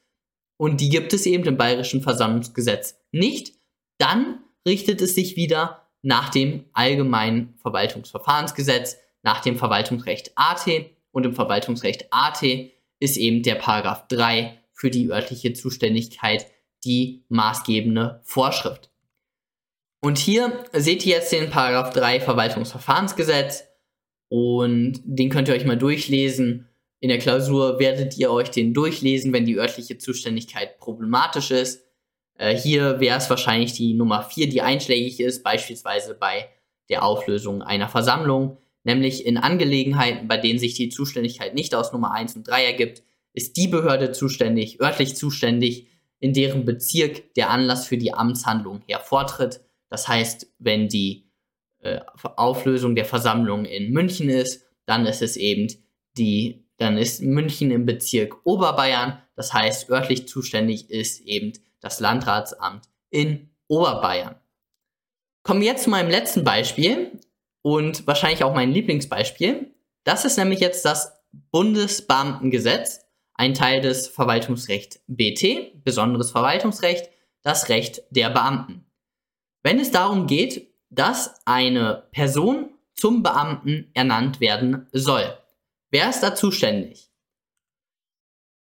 und 0.58 0.80
die 0.80 0.88
gibt 0.88 1.12
es 1.12 1.26
eben 1.26 1.44
im 1.44 1.56
Bayerischen 1.56 2.02
Versammlungsgesetz 2.02 2.98
nicht, 3.12 3.52
dann 3.98 4.40
richtet 4.66 5.00
es 5.00 5.14
sich 5.14 5.36
wieder 5.36 5.86
nach 6.02 6.30
dem 6.30 6.64
Allgemeinen 6.72 7.54
Verwaltungsverfahrensgesetz, 7.58 8.96
nach 9.22 9.40
dem 9.40 9.56
Verwaltungsrecht 9.56 10.32
AT 10.36 10.66
und 11.10 11.26
im 11.26 11.34
Verwaltungsrecht 11.34 12.06
AT 12.10 12.42
ist 13.00 13.16
eben 13.16 13.42
der 13.42 13.56
Paragraph 13.56 14.06
3 14.08 14.58
für 14.72 14.90
die 14.90 15.10
örtliche 15.10 15.52
Zuständigkeit 15.52 16.46
die 16.84 17.24
maßgebende 17.28 18.20
Vorschrift. 18.24 18.90
Und 20.00 20.18
hier 20.18 20.64
seht 20.72 21.04
ihr 21.04 21.16
jetzt 21.16 21.32
den 21.32 21.50
Paragraph 21.50 21.92
3 21.92 22.20
Verwaltungsverfahrensgesetz 22.20 23.64
und 24.28 25.00
den 25.04 25.30
könnt 25.30 25.48
ihr 25.48 25.54
euch 25.54 25.64
mal 25.64 25.78
durchlesen. 25.78 26.68
In 27.00 27.08
der 27.08 27.18
Klausur 27.18 27.78
werdet 27.78 28.16
ihr 28.16 28.30
euch 28.30 28.50
den 28.50 28.72
durchlesen, 28.72 29.32
wenn 29.32 29.44
die 29.44 29.58
örtliche 29.58 29.98
Zuständigkeit 29.98 30.78
problematisch 30.78 31.50
ist. 31.50 31.84
Äh, 32.38 32.56
hier 32.56 33.00
wäre 33.00 33.18
es 33.18 33.30
wahrscheinlich 33.30 33.72
die 33.74 33.94
Nummer 33.94 34.22
4, 34.22 34.48
die 34.48 34.62
einschlägig 34.62 35.20
ist, 35.20 35.42
beispielsweise 35.42 36.14
bei 36.14 36.48
der 36.88 37.04
Auflösung 37.04 37.62
einer 37.62 37.88
Versammlung, 37.88 38.58
nämlich 38.84 39.26
in 39.26 39.36
Angelegenheiten, 39.36 40.28
bei 40.28 40.36
denen 40.36 40.58
sich 40.58 40.74
die 40.74 40.88
Zuständigkeit 40.88 41.54
nicht 41.54 41.74
aus 41.74 41.92
Nummer 41.92 42.12
1 42.12 42.36
und 42.36 42.48
3 42.48 42.64
ergibt, 42.64 43.02
ist 43.32 43.56
die 43.56 43.68
Behörde 43.68 44.12
zuständig, 44.12 44.80
örtlich 44.80 45.16
zuständig, 45.16 45.88
in 46.18 46.32
deren 46.32 46.64
Bezirk 46.64 47.34
der 47.34 47.50
Anlass 47.50 47.86
für 47.86 47.98
die 47.98 48.14
Amtshandlung 48.14 48.82
hervortritt. 48.86 49.60
Das 49.90 50.08
heißt, 50.08 50.46
wenn 50.58 50.88
die 50.88 51.26
äh, 51.80 52.00
Auflösung 52.22 52.94
der 52.94 53.04
Versammlung 53.04 53.64
in 53.64 53.92
München 53.92 54.30
ist, 54.30 54.64
dann 54.86 55.04
ist 55.06 55.20
es 55.20 55.36
eben 55.36 55.68
die, 56.16 56.65
dann 56.78 56.98
ist 56.98 57.22
München 57.22 57.70
im 57.70 57.86
Bezirk 57.86 58.36
Oberbayern. 58.44 59.22
Das 59.34 59.52
heißt, 59.52 59.90
örtlich 59.90 60.28
zuständig 60.28 60.90
ist 60.90 61.20
eben 61.20 61.52
das 61.80 62.00
Landratsamt 62.00 62.88
in 63.10 63.50
Oberbayern. 63.68 64.36
Kommen 65.42 65.60
wir 65.60 65.68
jetzt 65.68 65.84
zu 65.84 65.90
meinem 65.90 66.10
letzten 66.10 66.44
Beispiel 66.44 67.20
und 67.62 68.06
wahrscheinlich 68.06 68.44
auch 68.44 68.54
mein 68.54 68.72
Lieblingsbeispiel. 68.72 69.74
Das 70.04 70.24
ist 70.24 70.36
nämlich 70.36 70.60
jetzt 70.60 70.84
das 70.84 71.12
Bundesbeamtengesetz 71.50 73.00
ein 73.34 73.54
Teil 73.54 73.80
des 73.80 74.08
Verwaltungsrecht 74.08 75.00
BT, 75.06 75.84
besonderes 75.84 76.30
Verwaltungsrecht, 76.30 77.10
das 77.42 77.68
Recht 77.68 78.02
der 78.10 78.30
Beamten. 78.30 78.86
Wenn 79.62 79.78
es 79.78 79.90
darum 79.90 80.26
geht, 80.26 80.68
dass 80.90 81.34
eine 81.44 82.04
Person 82.12 82.70
zum 82.94 83.22
Beamten 83.22 83.90
ernannt 83.94 84.40
werden 84.40 84.88
soll. 84.92 85.36
Wer 85.90 86.10
ist 86.10 86.20
da 86.20 86.34
zuständig? 86.34 87.10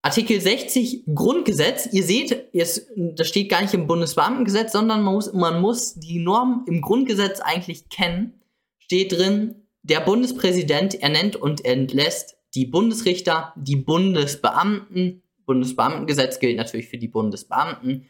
Artikel 0.02 0.40
60 0.40 1.06
Grundgesetz, 1.16 1.88
ihr 1.92 2.04
seht, 2.04 2.50
es, 2.54 2.88
das 2.96 3.28
steht 3.28 3.50
gar 3.50 3.64
nicht 3.64 3.74
im 3.74 3.88
Bundesbeamtengesetz, 3.88 4.72
sondern 4.72 5.02
man 5.02 5.16
muss, 5.16 5.34
man 5.34 5.62
muss 5.62 5.96
die 5.96 6.20
Norm 6.20 6.64
im 6.68 6.82
Grundgesetz 6.82 7.40
eigentlich 7.40 7.90
kennen. 7.90 8.40
Steht 8.78 9.14
drin, 9.14 9.68
der 9.82 10.02
Bundespräsident 10.02 11.02
ernennt 11.02 11.36
und 11.36 11.66
entlässt 11.66 12.38
die 12.54 12.68
Bundesrichter, 12.68 13.54
die 13.56 13.78
Bundesbeamten, 13.78 15.24
Bundesbeamtengesetz 15.46 16.40
gilt 16.40 16.58
natürlich 16.58 16.88
für 16.88 16.98
die 17.00 17.08
Bundesbeamten, 17.08 18.08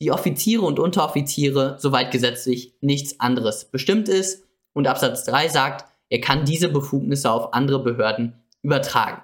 die 0.00 0.10
Offiziere 0.10 0.62
und 0.62 0.78
Unteroffiziere, 0.78 1.76
soweit 1.78 2.10
gesetzlich 2.10 2.74
nichts 2.80 3.20
anderes 3.20 3.66
bestimmt 3.66 4.08
ist. 4.08 4.44
Und 4.72 4.86
Absatz 4.86 5.24
3 5.24 5.48
sagt, 5.48 5.90
er 6.08 6.20
kann 6.20 6.44
diese 6.44 6.68
Befugnisse 6.68 7.30
auf 7.30 7.54
andere 7.54 7.82
Behörden 7.82 8.34
übertragen. 8.66 9.22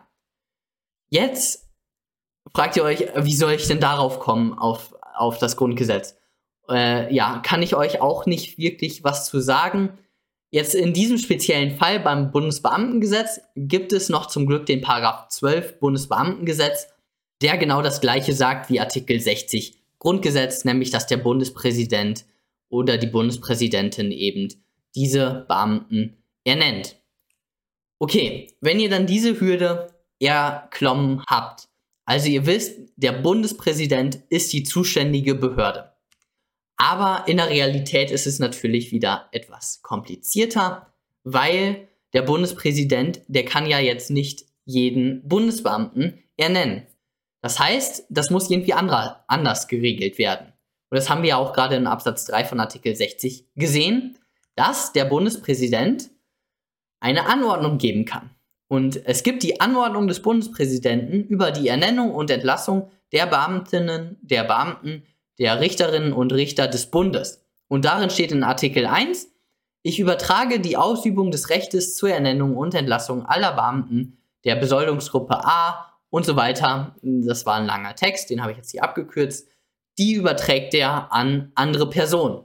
Jetzt 1.10 1.68
fragt 2.54 2.76
ihr 2.76 2.84
euch, 2.84 3.08
wie 3.16 3.34
soll 3.34 3.52
ich 3.52 3.66
denn 3.66 3.80
darauf 3.80 4.20
kommen, 4.20 4.56
auf, 4.56 4.94
auf 5.14 5.38
das 5.38 5.56
Grundgesetz? 5.56 6.16
Äh, 6.70 7.12
ja, 7.12 7.40
kann 7.44 7.60
ich 7.60 7.74
euch 7.74 8.00
auch 8.00 8.24
nicht 8.24 8.56
wirklich 8.56 9.02
was 9.02 9.26
zu 9.26 9.40
sagen. 9.40 9.98
Jetzt 10.50 10.76
in 10.76 10.92
diesem 10.92 11.18
speziellen 11.18 11.76
Fall 11.76 11.98
beim 11.98 12.30
Bundesbeamtengesetz 12.30 13.40
gibt 13.56 13.92
es 13.92 14.08
noch 14.08 14.26
zum 14.26 14.46
Glück 14.46 14.64
den 14.66 14.80
Paragraph 14.80 15.28
12 15.28 15.80
Bundesbeamtengesetz, 15.80 16.86
der 17.40 17.58
genau 17.58 17.82
das 17.82 18.00
gleiche 18.00 18.34
sagt 18.34 18.70
wie 18.70 18.78
Artikel 18.78 19.18
60 19.18 19.76
Grundgesetz, 19.98 20.64
nämlich 20.64 20.90
dass 20.90 21.08
der 21.08 21.16
Bundespräsident 21.16 22.26
oder 22.68 22.96
die 22.96 23.08
Bundespräsidentin 23.08 24.12
eben 24.12 24.48
diese 24.94 25.46
Beamten 25.48 26.22
ernennt. 26.44 27.01
Okay, 28.02 28.48
wenn 28.60 28.80
ihr 28.80 28.90
dann 28.90 29.06
diese 29.06 29.40
Hürde 29.40 29.94
erklommen 30.18 31.22
habt, 31.28 31.68
also 32.04 32.26
ihr 32.26 32.46
wisst, 32.46 32.80
der 32.96 33.12
Bundespräsident 33.12 34.18
ist 34.28 34.52
die 34.52 34.64
zuständige 34.64 35.36
Behörde. 35.36 35.92
Aber 36.76 37.28
in 37.28 37.36
der 37.36 37.48
Realität 37.48 38.10
ist 38.10 38.26
es 38.26 38.40
natürlich 38.40 38.90
wieder 38.90 39.28
etwas 39.30 39.82
komplizierter, 39.82 40.92
weil 41.22 41.86
der 42.12 42.22
Bundespräsident, 42.22 43.20
der 43.28 43.44
kann 43.44 43.66
ja 43.66 43.78
jetzt 43.78 44.10
nicht 44.10 44.46
jeden 44.64 45.22
Bundesbeamten 45.28 46.24
ernennen. 46.36 46.88
Das 47.40 47.60
heißt, 47.60 48.06
das 48.10 48.30
muss 48.30 48.50
irgendwie 48.50 48.72
anderer, 48.72 49.24
anders 49.28 49.68
geregelt 49.68 50.18
werden. 50.18 50.48
Und 50.90 50.96
das 50.96 51.08
haben 51.08 51.22
wir 51.22 51.28
ja 51.28 51.36
auch 51.36 51.52
gerade 51.52 51.76
in 51.76 51.86
Absatz 51.86 52.24
3 52.24 52.46
von 52.46 52.58
Artikel 52.58 52.96
60 52.96 53.46
gesehen, 53.54 54.18
dass 54.56 54.92
der 54.92 55.04
Bundespräsident 55.04 56.10
eine 57.02 57.26
Anordnung 57.26 57.78
geben 57.78 58.04
kann. 58.04 58.30
Und 58.68 59.04
es 59.06 59.22
gibt 59.22 59.42
die 59.42 59.60
Anordnung 59.60 60.06
des 60.06 60.22
Bundespräsidenten 60.22 61.24
über 61.24 61.50
die 61.50 61.68
Ernennung 61.68 62.14
und 62.14 62.30
Entlassung 62.30 62.90
der 63.12 63.26
Beamtinnen, 63.26 64.16
der 64.22 64.44
Beamten 64.44 65.02
der 65.38 65.60
Richterinnen 65.60 66.12
und 66.12 66.32
Richter 66.32 66.68
des 66.68 66.86
Bundes. 66.86 67.44
Und 67.68 67.84
darin 67.84 68.08
steht 68.08 68.32
in 68.32 68.44
Artikel 68.44 68.86
1, 68.86 69.28
ich 69.82 69.98
übertrage 69.98 70.60
die 70.60 70.76
Ausübung 70.76 71.30
des 71.30 71.50
Rechtes 71.50 71.96
zur 71.96 72.10
Ernennung 72.10 72.56
und 72.56 72.74
Entlassung 72.74 73.26
aller 73.26 73.52
Beamten 73.52 74.18
der 74.44 74.56
Besoldungsgruppe 74.56 75.44
A 75.44 75.92
und 76.08 76.24
so 76.24 76.36
weiter. 76.36 76.94
Das 77.02 77.44
war 77.46 77.56
ein 77.56 77.66
langer 77.66 77.96
Text, 77.96 78.30
den 78.30 78.40
habe 78.40 78.52
ich 78.52 78.58
jetzt 78.58 78.70
hier 78.70 78.84
abgekürzt. 78.84 79.48
Die 79.98 80.14
überträgt 80.14 80.72
er 80.74 81.12
an 81.12 81.50
andere 81.56 81.90
Personen. 81.90 82.44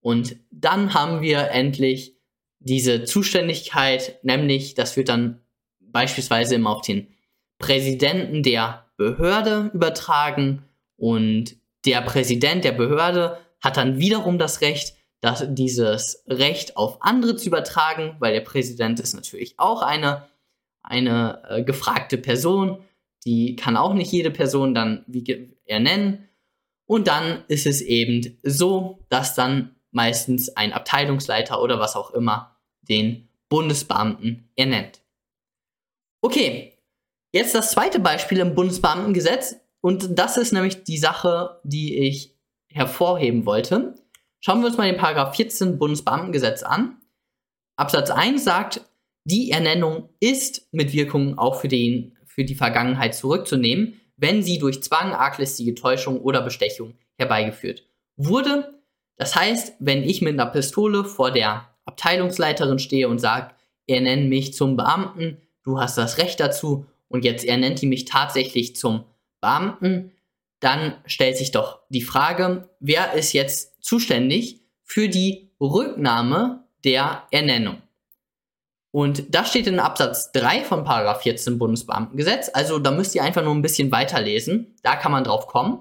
Und 0.00 0.36
dann 0.50 0.94
haben 0.94 1.20
wir 1.20 1.50
endlich 1.50 2.15
diese 2.66 3.04
Zuständigkeit, 3.04 4.18
nämlich 4.24 4.74
das 4.74 4.96
wird 4.96 5.08
dann 5.08 5.40
beispielsweise 5.80 6.56
immer 6.56 6.70
auf 6.70 6.82
den 6.82 7.06
Präsidenten 7.58 8.42
der 8.42 8.86
Behörde 8.96 9.70
übertragen 9.72 10.64
und 10.96 11.56
der 11.84 12.02
Präsident 12.02 12.64
der 12.64 12.72
Behörde 12.72 13.38
hat 13.60 13.76
dann 13.76 13.98
wiederum 13.98 14.38
das 14.38 14.62
Recht, 14.62 14.94
das, 15.20 15.44
dieses 15.48 16.24
Recht 16.26 16.76
auf 16.76 16.98
andere 17.02 17.36
zu 17.36 17.46
übertragen, 17.46 18.16
weil 18.18 18.32
der 18.32 18.40
Präsident 18.40 18.98
ist 18.98 19.14
natürlich 19.14 19.54
auch 19.58 19.82
eine, 19.82 20.26
eine 20.82 21.42
äh, 21.48 21.62
gefragte 21.62 22.18
Person, 22.18 22.82
Die 23.24 23.56
kann 23.56 23.76
auch 23.76 23.94
nicht 23.94 24.12
jede 24.12 24.30
Person 24.30 24.74
dann 24.74 25.04
wie 25.06 25.56
ernennen. 25.64 26.28
Und 26.86 27.08
dann 27.08 27.44
ist 27.48 27.66
es 27.66 27.80
eben 27.80 28.38
so, 28.42 29.04
dass 29.08 29.34
dann 29.34 29.74
meistens 29.90 30.56
ein 30.56 30.72
Abteilungsleiter 30.72 31.60
oder 31.60 31.80
was 31.80 31.96
auch 31.96 32.12
immer 32.12 32.55
den 32.88 33.28
Bundesbeamten 33.48 34.48
ernennt. 34.56 35.02
Okay, 36.20 36.78
jetzt 37.32 37.54
das 37.54 37.70
zweite 37.70 38.00
Beispiel 38.00 38.38
im 38.38 38.54
Bundesbeamtengesetz. 38.54 39.56
Und 39.80 40.18
das 40.18 40.36
ist 40.36 40.52
nämlich 40.52 40.84
die 40.84 40.98
Sache, 40.98 41.60
die 41.62 41.98
ich 41.98 42.34
hervorheben 42.68 43.46
wollte. 43.46 43.94
Schauen 44.40 44.60
wir 44.60 44.66
uns 44.66 44.76
mal 44.76 44.90
den 44.90 45.00
Paragraph 45.00 45.36
14 45.36 45.78
Bundesbeamtengesetz 45.78 46.62
an. 46.62 47.00
Absatz 47.76 48.10
1 48.10 48.42
sagt, 48.42 48.80
die 49.24 49.50
Ernennung 49.50 50.08
ist 50.20 50.68
mit 50.72 50.92
Wirkung 50.92 51.38
auch 51.38 51.60
für, 51.60 51.68
den, 51.68 52.16
für 52.26 52.44
die 52.44 52.54
Vergangenheit 52.54 53.14
zurückzunehmen, 53.14 54.00
wenn 54.16 54.42
sie 54.42 54.58
durch 54.58 54.82
Zwang, 54.82 55.12
arglistige 55.12 55.74
Täuschung 55.74 56.20
oder 56.20 56.42
Bestechung 56.42 56.94
herbeigeführt 57.18 57.84
wurde. 58.16 58.80
Das 59.16 59.34
heißt, 59.34 59.74
wenn 59.78 60.02
ich 60.02 60.22
mit 60.22 60.34
einer 60.34 60.50
Pistole 60.50 61.04
vor 61.04 61.30
der 61.30 61.75
Abteilungsleiterin 61.86 62.78
stehe 62.78 63.08
und 63.08 63.18
sage, 63.18 63.54
er 63.86 64.00
nennt 64.00 64.28
mich 64.28 64.52
zum 64.52 64.76
Beamten, 64.76 65.38
du 65.64 65.80
hast 65.80 65.96
das 65.96 66.18
Recht 66.18 66.40
dazu 66.40 66.86
und 67.08 67.24
jetzt 67.24 67.44
er 67.44 67.56
nennt 67.56 67.80
die 67.80 67.86
mich 67.86 68.04
tatsächlich 68.04 68.76
zum 68.76 69.04
Beamten, 69.40 70.12
dann 70.60 70.96
stellt 71.06 71.36
sich 71.36 71.52
doch 71.52 71.80
die 71.88 72.02
Frage, 72.02 72.68
wer 72.80 73.12
ist 73.12 73.32
jetzt 73.32 73.82
zuständig 73.82 74.60
für 74.82 75.08
die 75.08 75.50
Rücknahme 75.60 76.64
der 76.84 77.24
Ernennung? 77.30 77.82
Und 78.90 79.34
das 79.34 79.50
steht 79.50 79.66
in 79.66 79.78
Absatz 79.78 80.32
3 80.32 80.64
von 80.64 80.82
Paragraph 80.82 81.22
14 81.22 81.58
Bundesbeamtengesetz. 81.58 82.50
Also 82.54 82.78
da 82.78 82.90
müsst 82.90 83.14
ihr 83.14 83.22
einfach 83.22 83.44
nur 83.44 83.54
ein 83.54 83.60
bisschen 83.60 83.92
weiterlesen. 83.92 84.74
Da 84.82 84.96
kann 84.96 85.12
man 85.12 85.24
drauf 85.24 85.46
kommen. 85.48 85.80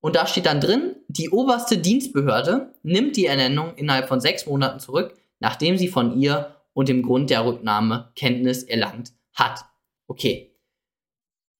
Und 0.00 0.16
da 0.16 0.26
steht 0.26 0.46
dann 0.46 0.60
drin, 0.60 0.96
die 1.06 1.30
oberste 1.30 1.78
Dienstbehörde 1.78 2.74
nimmt 2.82 3.16
die 3.16 3.26
Ernennung 3.26 3.74
innerhalb 3.76 4.08
von 4.08 4.20
sechs 4.20 4.46
Monaten 4.46 4.80
zurück, 4.80 5.14
nachdem 5.40 5.76
sie 5.76 5.88
von 5.88 6.18
ihr 6.18 6.56
und 6.72 6.88
dem 6.88 7.02
Grund 7.02 7.30
der 7.30 7.44
Rücknahme 7.44 8.12
Kenntnis 8.14 8.62
erlangt 8.62 9.12
hat. 9.34 9.64
Okay. 10.06 10.54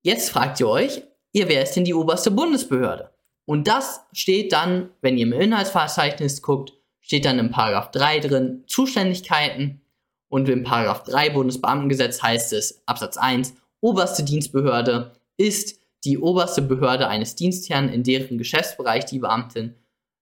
Jetzt 0.02 0.30
fragt 0.30 0.60
ihr 0.60 0.68
euch, 0.68 1.02
ihr, 1.32 1.49
wer 1.49 1.62
ist 1.62 1.75
denn 1.75 1.84
die 1.84 1.94
oberste 1.94 2.30
Bundesbehörde? 2.30 3.10
Und 3.44 3.66
das 3.66 4.00
steht 4.12 4.52
dann, 4.52 4.90
wenn 5.02 5.18
ihr 5.18 5.26
im 5.26 5.32
Inhaltsverzeichnis 5.32 6.40
guckt, 6.40 6.72
steht 7.00 7.25
dann 7.25 7.38
im 7.38 7.50
Paragraph 7.50 7.90
3 7.90 8.20
drin 8.20 8.64
Zuständigkeiten 8.66 9.80
und 10.28 10.49
im 10.49 10.62
Paragraph 10.62 11.02
3 11.04 11.30
Bundesbeamtengesetz 11.30 12.22
heißt 12.22 12.52
es 12.52 12.82
Absatz 12.87 13.16
1 13.16 13.54
oberste 13.80 14.22
Dienstbehörde 14.22 15.12
ist 15.37 15.80
die 16.04 16.18
oberste 16.18 16.62
Behörde 16.62 17.08
eines 17.08 17.34
Dienstherrn, 17.34 17.88
in 17.88 18.02
deren 18.02 18.38
Geschäftsbereich 18.38 19.04
die 19.06 19.18
Beamtin, 19.18 19.75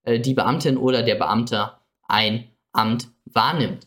äh, 0.04 0.18
die 0.18 0.34
Beamtin 0.34 0.76
oder 0.76 1.02
der 1.02 1.16
Beamte 1.16 1.72
ein 2.06 2.48
Amt 2.72 3.10
wahrnimmt. 3.34 3.86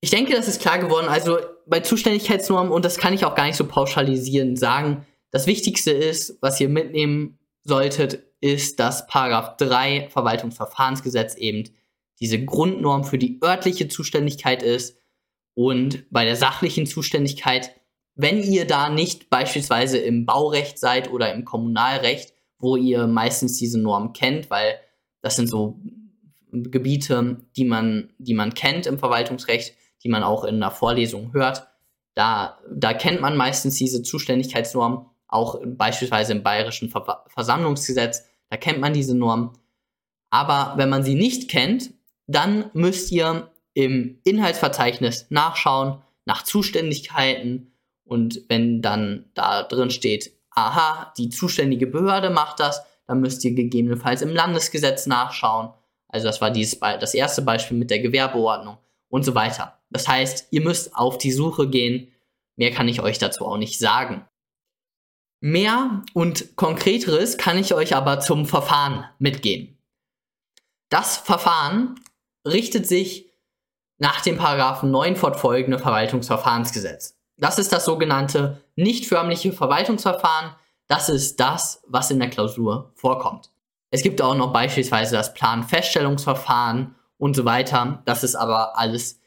Ich 0.00 0.10
denke, 0.10 0.34
das 0.34 0.48
ist 0.48 0.60
klar 0.60 0.78
geworden. 0.78 1.08
Also 1.08 1.38
bei 1.66 1.80
Zuständigkeitsnormen, 1.80 2.72
und 2.72 2.84
das 2.84 2.96
kann 2.98 3.12
ich 3.12 3.24
auch 3.24 3.34
gar 3.34 3.46
nicht 3.46 3.56
so 3.56 3.66
pauschalisieren 3.66 4.56
sagen, 4.56 5.06
das 5.30 5.46
Wichtigste 5.46 5.90
ist, 5.90 6.38
was 6.40 6.60
ihr 6.60 6.68
mitnehmen 6.68 7.38
solltet, 7.62 8.24
ist, 8.40 8.80
dass 8.80 9.06
Paragraph 9.06 9.56
3 9.58 10.08
Verwaltungsverfahrensgesetz 10.10 11.34
eben 11.36 11.64
diese 12.20 12.42
Grundnorm 12.44 13.04
für 13.04 13.18
die 13.18 13.38
örtliche 13.42 13.88
Zuständigkeit 13.88 14.62
ist 14.62 14.98
und 15.54 16.04
bei 16.10 16.24
der 16.24 16.36
sachlichen 16.36 16.86
Zuständigkeit, 16.86 17.70
wenn 18.14 18.42
ihr 18.42 18.66
da 18.66 18.88
nicht 18.88 19.30
beispielsweise 19.30 19.98
im 19.98 20.26
Baurecht 20.26 20.78
seid 20.78 21.10
oder 21.10 21.32
im 21.32 21.44
Kommunalrecht, 21.44 22.34
wo 22.58 22.76
ihr 22.76 23.06
meistens 23.06 23.56
diese 23.56 23.78
Norm 23.78 24.12
kennt, 24.12 24.50
weil 24.50 24.80
das 25.22 25.36
sind 25.36 25.48
so 25.48 25.78
Gebiete, 26.52 27.38
die 27.56 27.64
man, 27.64 28.12
die 28.18 28.34
man 28.34 28.54
kennt 28.54 28.86
im 28.86 28.98
Verwaltungsrecht, 28.98 29.74
die 30.02 30.08
man 30.08 30.22
auch 30.22 30.44
in 30.44 30.56
einer 30.56 30.70
Vorlesung 30.70 31.32
hört. 31.32 31.68
Da, 32.14 32.58
da 32.70 32.92
kennt 32.92 33.20
man 33.20 33.36
meistens 33.36 33.76
diese 33.76 34.02
Zuständigkeitsnorm 34.02 35.10
auch 35.28 35.60
beispielsweise 35.64 36.32
im 36.32 36.42
Bayerischen 36.42 36.90
Ver 36.90 37.24
Versammlungsgesetz, 37.28 38.24
da 38.48 38.56
kennt 38.56 38.80
man 38.80 38.92
diese 38.92 39.16
Norm. 39.16 39.52
Aber 40.30 40.74
wenn 40.76 40.88
man 40.88 41.04
sie 41.04 41.14
nicht 41.14 41.48
kennt, 41.48 41.92
dann 42.26 42.70
müsst 42.72 43.12
ihr 43.12 43.50
im 43.74 44.18
Inhaltsverzeichnis 44.24 45.26
nachschauen 45.30 46.02
nach 46.24 46.42
Zuständigkeiten 46.42 47.72
und 48.04 48.42
wenn 48.48 48.82
dann 48.82 49.30
da 49.34 49.62
drin 49.62 49.90
steht, 49.90 50.32
aha, 50.50 51.12
die 51.16 51.30
zuständige 51.30 51.86
Behörde 51.86 52.30
macht 52.30 52.58
das, 52.60 52.82
dann 53.06 53.20
müsst 53.20 53.44
ihr 53.44 53.54
gegebenenfalls 53.54 54.22
im 54.22 54.30
Landesgesetz 54.30 55.06
nachschauen. 55.06 55.70
Also 56.10 56.26
das 56.26 56.40
war 56.40 56.50
dieses 56.50 56.78
das 56.78 57.14
erste 57.14 57.42
Beispiel 57.42 57.76
mit 57.76 57.90
der 57.90 58.00
Gewerbeordnung 58.00 58.78
und 59.08 59.24
so 59.24 59.34
weiter. 59.34 59.80
Das 59.90 60.08
heißt, 60.08 60.48
ihr 60.50 60.60
müsst 60.60 60.94
auf 60.94 61.18
die 61.18 61.32
Suche 61.32 61.68
gehen. 61.68 62.12
Mehr 62.56 62.70
kann 62.70 62.88
ich 62.88 63.00
euch 63.00 63.18
dazu 63.18 63.46
auch 63.46 63.56
nicht 63.56 63.78
sagen. 63.78 64.26
Mehr 65.40 66.02
und 66.12 66.56
konkreteres 66.56 67.38
kann 67.38 67.56
ich 67.56 67.72
euch 67.72 67.96
aber 67.96 68.20
zum 68.20 68.44
Verfahren 68.44 69.06
mitgeben. 69.18 69.78
Das 70.90 71.16
Verfahren 71.16 71.98
richtet 72.46 72.86
sich 72.86 73.30
nach 73.98 74.20
dem 74.20 74.36
Paragraphen 74.36 74.90
9 74.90 75.16
fortfolgende 75.16 75.78
Verwaltungsverfahrensgesetz. 75.78 77.16
Das 77.36 77.58
ist 77.58 77.72
das 77.72 77.84
sogenannte 77.84 78.62
nicht 78.76 79.06
förmliche 79.06 79.52
Verwaltungsverfahren. 79.52 80.54
Das 80.88 81.08
ist 81.08 81.40
das, 81.40 81.82
was 81.86 82.10
in 82.10 82.18
der 82.18 82.28
Klausur 82.28 82.90
vorkommt. 82.94 83.50
Es 83.90 84.02
gibt 84.02 84.22
auch 84.22 84.34
noch 84.34 84.52
beispielsweise 84.52 85.16
das 85.16 85.34
Planfeststellungsverfahren 85.34 86.94
und 87.18 87.34
so 87.34 87.44
weiter. 87.44 88.02
Das 88.06 88.22
ist 88.24 88.36
aber 88.36 88.78
alles 88.78 89.20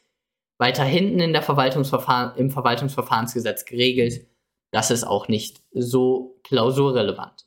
weiter 0.58 0.84
hinten 0.84 1.20
in 1.20 1.34
der 1.34 1.42
Verwaltungsverfahren, 1.42 2.38
im 2.38 2.50
Verwaltungsverfahrensgesetz 2.50 3.66
geregelt. 3.66 4.28
Das 4.72 4.92
ist 4.92 5.04
auch 5.04 5.28
nicht 5.28 5.62
so 5.74 6.40
klausurrelevant. 6.44 7.46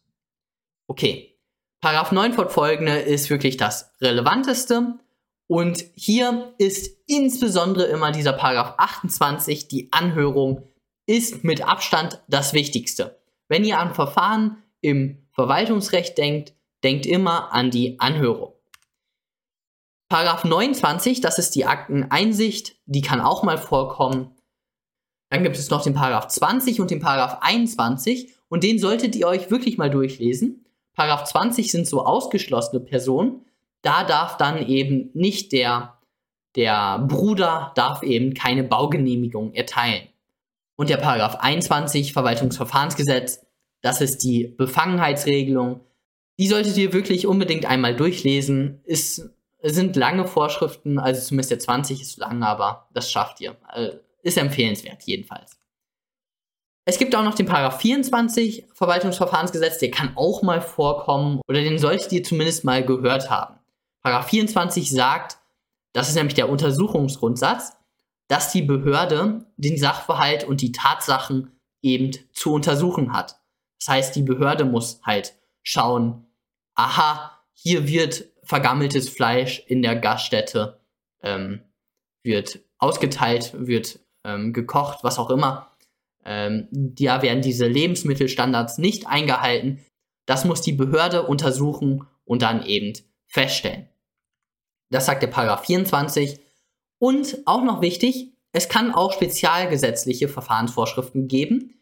Okay. 0.86 1.32
Paragraph 1.80 2.12
9 2.12 2.32
fortfolgende 2.32 2.98
ist 2.98 3.30
wirklich 3.30 3.56
das 3.56 3.92
relevanteste. 4.00 4.98
Und 5.48 5.84
hier 5.94 6.54
ist 6.58 6.98
insbesondere 7.06 7.86
immer 7.86 8.12
dieser 8.12 8.32
Paragraph 8.32 8.74
28, 8.78 9.68
die 9.68 9.92
Anhörung, 9.92 10.68
ist 11.06 11.44
mit 11.44 11.66
Abstand 11.66 12.22
das 12.28 12.52
Wichtigste. 12.52 13.20
Wenn 13.48 13.64
ihr 13.64 13.78
an 13.78 13.94
Verfahren 13.94 14.62
im 14.80 15.26
Verwaltungsrecht 15.32 16.18
denkt, 16.18 16.54
denkt 16.86 17.04
immer 17.04 17.52
an 17.52 17.72
die 17.72 17.98
Anhörung. 17.98 18.52
Paragraph 20.08 20.44
29, 20.44 21.20
das 21.20 21.40
ist 21.40 21.56
die 21.56 21.64
Akteneinsicht, 21.64 22.76
die 22.86 23.00
kann 23.00 23.20
auch 23.20 23.42
mal 23.42 23.58
vorkommen. 23.58 24.36
Dann 25.28 25.42
gibt 25.42 25.56
es 25.56 25.68
noch 25.68 25.82
den 25.82 25.94
Paragraph 25.94 26.28
20 26.28 26.80
und 26.80 26.92
den 26.92 27.00
Paragraph 27.00 27.38
21 27.40 28.32
und 28.48 28.62
den 28.62 28.78
solltet 28.78 29.16
ihr 29.16 29.26
euch 29.26 29.50
wirklich 29.50 29.78
mal 29.78 29.90
durchlesen. 29.90 30.64
Paragraph 30.94 31.24
20 31.24 31.72
sind 31.72 31.88
so 31.88 32.06
ausgeschlossene 32.06 32.78
Personen. 32.78 33.44
Da 33.82 34.04
darf 34.04 34.36
dann 34.36 34.64
eben 34.64 35.10
nicht 35.12 35.50
der, 35.50 35.98
der 36.54 37.00
Bruder 37.00 37.72
darf 37.74 38.04
eben 38.04 38.32
keine 38.32 38.62
Baugenehmigung 38.62 39.54
erteilen. 39.54 40.06
Und 40.76 40.88
der 40.88 40.98
Paragraph 40.98 41.34
21 41.40 42.12
Verwaltungsverfahrensgesetz, 42.12 43.44
das 43.80 44.00
ist 44.00 44.22
die 44.22 44.46
Befangenheitsregelung. 44.46 45.80
Die 46.38 46.48
solltet 46.48 46.76
ihr 46.76 46.92
wirklich 46.92 47.26
unbedingt 47.26 47.66
einmal 47.66 47.96
durchlesen. 47.96 48.80
Ist, 48.84 49.30
sind 49.62 49.96
lange 49.96 50.26
Vorschriften, 50.26 50.98
also 50.98 51.20
zumindest 51.20 51.50
der 51.50 51.58
20 51.58 52.02
ist 52.02 52.18
lang, 52.18 52.42
aber 52.42 52.88
das 52.92 53.10
schafft 53.10 53.40
ihr. 53.40 53.56
Also 53.64 53.98
ist 54.22 54.38
empfehlenswert, 54.38 55.02
jedenfalls. 55.04 55.58
Es 56.84 56.98
gibt 56.98 57.16
auch 57.16 57.24
noch 57.24 57.34
den 57.34 57.46
Paragraph 57.46 57.80
24 57.80 58.66
Verwaltungsverfahrensgesetz, 58.72 59.78
der 59.78 59.90
kann 59.90 60.16
auch 60.16 60.42
mal 60.42 60.60
vorkommen 60.60 61.40
oder 61.48 61.60
den 61.60 61.78
solltet 61.78 62.12
ihr 62.12 62.22
zumindest 62.22 62.64
mal 62.64 62.84
gehört 62.84 63.30
haben. 63.30 63.58
Paragraph 64.02 64.28
24 64.28 64.90
sagt, 64.90 65.38
das 65.92 66.08
ist 66.08 66.14
nämlich 66.14 66.34
der 66.34 66.48
Untersuchungsgrundsatz, 66.48 67.72
dass 68.28 68.52
die 68.52 68.62
Behörde 68.62 69.46
den 69.56 69.78
Sachverhalt 69.78 70.44
und 70.44 70.60
die 70.60 70.72
Tatsachen 70.72 71.58
eben 71.82 72.12
zu 72.32 72.52
untersuchen 72.52 73.12
hat. 73.12 73.36
Das 73.80 73.88
heißt, 73.88 74.16
die 74.16 74.22
Behörde 74.22 74.64
muss 74.64 75.00
halt 75.04 75.34
schauen, 75.62 76.25
aha, 76.76 77.42
hier 77.52 77.88
wird 77.88 78.26
vergammeltes 78.44 79.08
Fleisch 79.08 79.62
in 79.66 79.82
der 79.82 79.96
Gaststätte 79.96 80.80
ähm, 81.22 81.62
wird 82.22 82.60
ausgeteilt, 82.78 83.52
wird 83.56 83.98
ähm, 84.24 84.52
gekocht, 84.52 85.00
was 85.02 85.18
auch 85.18 85.30
immer. 85.30 85.72
Ähm, 86.24 86.68
da 86.70 87.22
werden 87.22 87.42
diese 87.42 87.66
Lebensmittelstandards 87.66 88.78
nicht 88.78 89.06
eingehalten. 89.06 89.84
Das 90.26 90.44
muss 90.44 90.60
die 90.60 90.72
Behörde 90.72 91.22
untersuchen 91.22 92.06
und 92.24 92.42
dann 92.42 92.64
eben 92.64 92.92
feststellen. 93.26 93.88
Das 94.90 95.06
sagt 95.06 95.22
der 95.22 95.28
Paragraph 95.28 95.64
24. 95.64 96.40
Und 96.98 97.38
auch 97.46 97.62
noch 97.62 97.80
wichtig, 97.80 98.32
es 98.52 98.68
kann 98.68 98.92
auch 98.92 99.12
spezialgesetzliche 99.12 100.28
Verfahrensvorschriften 100.28 101.28
geben. 101.28 101.72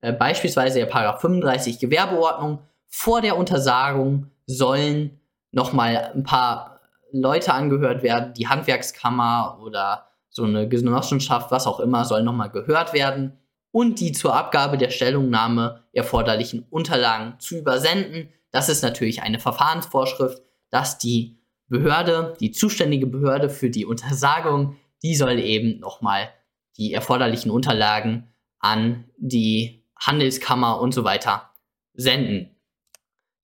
äh, 0.00 0.12
beispielsweise 0.12 0.78
der 0.78 0.86
Paragraph 0.86 1.20
35 1.20 1.78
Gewerbeordnung, 1.78 2.60
vor 2.88 3.20
der 3.20 3.36
Untersagung 3.36 4.30
sollen 4.46 5.20
nochmal 5.50 6.12
ein 6.14 6.22
paar 6.22 6.80
Leute 7.12 7.52
angehört 7.54 8.02
werden, 8.02 8.34
die 8.34 8.48
Handwerkskammer 8.48 9.58
oder 9.62 10.08
so 10.28 10.44
eine 10.44 10.68
Genossenschaft, 10.68 11.50
was 11.50 11.66
auch 11.66 11.80
immer, 11.80 12.04
soll 12.04 12.22
nochmal 12.22 12.50
gehört 12.50 12.92
werden 12.92 13.38
und 13.72 14.00
die 14.00 14.12
zur 14.12 14.34
Abgabe 14.34 14.76
der 14.76 14.90
Stellungnahme 14.90 15.84
erforderlichen 15.92 16.66
Unterlagen 16.70 17.34
zu 17.38 17.56
übersenden. 17.56 18.30
Das 18.50 18.68
ist 18.68 18.82
natürlich 18.82 19.22
eine 19.22 19.38
Verfahrensvorschrift, 19.38 20.42
dass 20.70 20.98
die 20.98 21.38
Behörde, 21.68 22.36
die 22.40 22.52
zuständige 22.52 23.06
Behörde 23.06 23.50
für 23.50 23.70
die 23.70 23.86
Untersagung, 23.86 24.76
die 25.02 25.14
soll 25.14 25.38
eben 25.38 25.80
nochmal 25.80 26.30
die 26.76 26.92
erforderlichen 26.92 27.50
Unterlagen 27.50 28.28
an 28.58 29.04
die 29.16 29.84
Handelskammer 29.98 30.80
und 30.80 30.92
so 30.92 31.04
weiter 31.04 31.50
senden. 31.94 32.55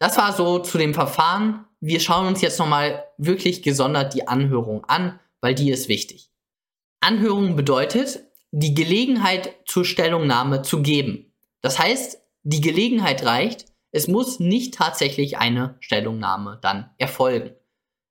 Das 0.02 0.16
war 0.16 0.32
so 0.32 0.58
zu 0.58 0.78
dem 0.78 0.94
Verfahren. 0.94 1.64
Wir 1.78 2.00
schauen 2.00 2.26
uns 2.26 2.40
jetzt 2.40 2.58
nochmal 2.58 3.04
wirklich 3.18 3.62
gesondert 3.62 4.14
die 4.14 4.26
Anhörung 4.26 4.84
an, 4.86 5.20
weil 5.40 5.54
die 5.54 5.70
ist 5.70 5.88
wichtig. 5.88 6.28
Anhörung 6.98 7.54
bedeutet, 7.54 8.24
die 8.50 8.74
Gelegenheit 8.74 9.54
zur 9.64 9.84
Stellungnahme 9.84 10.62
zu 10.62 10.82
geben. 10.82 11.32
Das 11.60 11.78
heißt, 11.78 12.20
die 12.42 12.60
Gelegenheit 12.60 13.24
reicht, 13.24 13.66
es 13.92 14.08
muss 14.08 14.40
nicht 14.40 14.74
tatsächlich 14.74 15.38
eine 15.38 15.76
Stellungnahme 15.78 16.58
dann 16.60 16.90
erfolgen. 16.98 17.52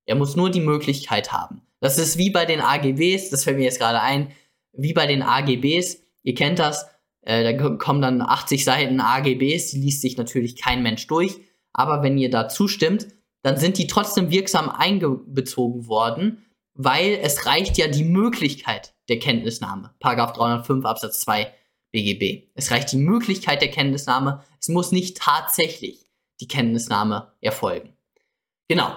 Er 0.06 0.16
muss 0.16 0.38
nur 0.38 0.50
die 0.50 0.62
Möglichkeit 0.62 1.34
haben. 1.34 1.62
Das 1.82 1.98
ist 1.98 2.18
wie 2.18 2.30
bei 2.30 2.46
den 2.46 2.62
AGBs, 2.62 3.32
das 3.32 3.44
fällt 3.44 3.58
mir 3.58 3.66
jetzt 3.66 3.80
gerade 3.80 4.00
ein, 4.00 4.32
wie 4.72 4.94
bei 4.94 5.08
den 5.08 5.24
AGBs, 5.24 5.98
ihr 6.24 6.36
kennt 6.36 6.60
das, 6.60 6.86
äh, 7.24 7.44
da 7.44 7.76
kommen 7.76 8.02
dann 8.02 8.22
80 8.22 8.64
Seiten 8.64 9.02
AGBs, 9.02 9.72
die 9.72 9.82
liest 9.82 10.00
sich 10.00 10.16
natürlich 10.16 10.56
kein 10.56 10.84
Mensch 10.84 11.06
durch, 11.08 11.38
aber 11.74 12.04
wenn 12.04 12.18
ihr 12.18 12.30
da 12.30 12.50
zustimmt, 12.50 13.08
dann 13.44 13.58
sind 13.58 13.78
die 13.78 13.88
trotzdem 13.88 14.30
wirksam 14.30 14.70
eingebezogen 14.70 15.88
worden, 15.88 16.46
weil 16.74 17.20
es 17.22 17.46
reicht 17.46 17.78
ja 17.78 17.88
die 17.88 18.04
Möglichkeit 18.04 18.94
der 19.10 19.20
Kenntnisnahme. 19.20 19.94
Paragraph 20.00 20.34
305 20.34 20.86
Absatz 20.86 21.22
2 21.22 21.52
BGB. 21.92 22.50
Es 22.54 22.72
reicht 22.72 22.92
die 22.92 22.98
Möglichkeit 22.98 23.62
der 23.62 23.72
Kenntnisnahme, 23.72 24.44
es 24.60 24.70
muss 24.70 24.92
nicht 24.92 25.18
tatsächlich 25.18 26.08
die 26.40 26.48
Kenntnisnahme 26.48 27.34
erfolgen. 27.42 27.94
Genau. 28.68 28.96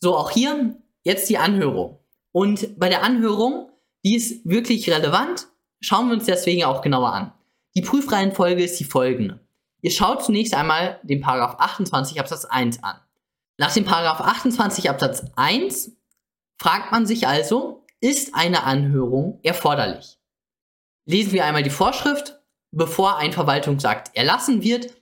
So, 0.00 0.16
auch 0.16 0.30
hier 0.30 0.76
jetzt 1.04 1.28
die 1.28 1.38
Anhörung. 1.38 1.98
Und 2.32 2.78
bei 2.78 2.88
der 2.88 3.02
Anhörung, 3.02 3.70
die 4.04 4.16
ist 4.16 4.44
wirklich 4.44 4.90
relevant, 4.90 5.48
schauen 5.80 6.08
wir 6.08 6.14
uns 6.14 6.26
deswegen 6.26 6.64
auch 6.64 6.82
genauer 6.82 7.12
an. 7.12 7.32
Die 7.74 7.82
Prüfreihenfolge 7.82 8.64
ist 8.64 8.80
die 8.80 8.84
folgende. 8.84 9.45
Ihr 9.86 9.92
schaut 9.92 10.24
zunächst 10.24 10.52
einmal 10.52 10.98
den 11.04 11.20
Paragraph 11.20 11.60
28 11.60 12.18
Absatz 12.18 12.44
1 12.44 12.82
an. 12.82 12.96
Nach 13.56 13.72
dem 13.72 13.84
Paragraph 13.84 14.20
28 14.20 14.90
Absatz 14.90 15.22
1 15.36 15.92
fragt 16.58 16.90
man 16.90 17.06
sich 17.06 17.28
also, 17.28 17.84
ist 18.00 18.34
eine 18.34 18.64
Anhörung 18.64 19.38
erforderlich? 19.44 20.18
Lesen 21.04 21.30
wir 21.30 21.44
einmal 21.44 21.62
die 21.62 21.70
Vorschrift. 21.70 22.36
Bevor 22.72 23.18
ein 23.18 23.32
Verwaltungsakt 23.32 24.10
erlassen 24.16 24.64
wird, 24.64 24.92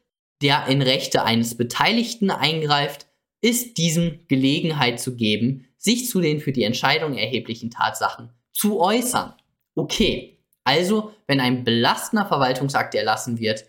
der 0.42 0.66
in 0.66 0.83
Rechte 0.83 1.23
eines 1.23 1.57
Beteiligten 1.57 2.31
eingreift, 2.31 3.07
ist 3.40 3.79
diesem 3.79 4.27
Gelegenheit 4.29 5.01
zu 5.01 5.16
geben, 5.16 5.66
sich 5.79 6.11
zu 6.11 6.20
den 6.20 6.40
für 6.40 6.53
die 6.53 6.64
Entscheidung 6.64 7.16
erheblichen 7.16 7.70
Tatsachen 7.70 8.35
zu 8.53 8.81
äußern. 8.81 9.33
Okay, 9.77 10.44
also 10.62 11.14
wenn 11.27 11.40
ein 11.40 11.64
belastender 11.64 12.27
Verwaltungsakt 12.27 12.94
erlassen 12.94 13.38
wird, 13.38 13.64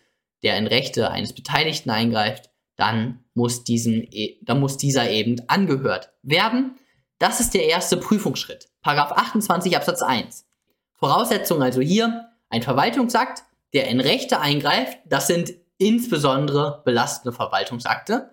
der 0.46 0.58
in 0.58 0.68
Rechte 0.68 1.10
eines 1.10 1.34
Beteiligten 1.34 1.90
eingreift, 1.90 2.52
dann 2.78 3.26
muss, 3.34 3.64
diesem, 3.64 4.04
e, 4.12 4.38
dann 4.44 4.60
muss 4.60 4.78
dieser 4.78 5.10
eben 5.10 5.42
angehört 5.48 6.14
werden. 6.22 6.78
Das 7.18 7.40
ist 7.40 7.56
der 7.56 7.66
erste 7.66 7.98
Prüfungsschritt. 7.98 8.70
Paragraph 8.82 9.12
28 9.12 9.76
Absatz 9.76 10.04
1. 10.04 10.46
Voraussetzung 10.94 11.64
also 11.64 11.82
hier, 11.82 12.30
ein 12.50 12.62
Verwaltungsakt, 12.62 13.44
der 13.74 13.88
in 13.88 14.00
Rechte 14.00 14.40
eingreift, 14.40 15.00
das 15.06 15.28
sind 15.28 15.56
insbesondere 15.78 16.84
belastende 16.86 17.36
Verwaltungsakte. 17.36 18.30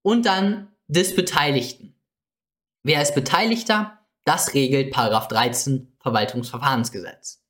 Und 0.00 0.24
dann 0.24 0.68
des 0.88 1.14
Beteiligten. 1.14 1.94
Wer 2.82 3.02
ist 3.02 3.14
Beteiligter? 3.14 3.98
Das 4.24 4.54
regelt 4.54 4.90
Paragraph 4.92 5.28
13 5.28 5.96
Verwaltungsverfahrensgesetz. 6.00 7.41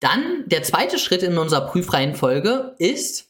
Dann 0.00 0.44
der 0.46 0.62
zweite 0.62 0.98
Schritt 0.98 1.22
in 1.22 1.38
unserer 1.38 1.66
Prüfreihenfolge 1.66 2.74
ist, 2.78 3.28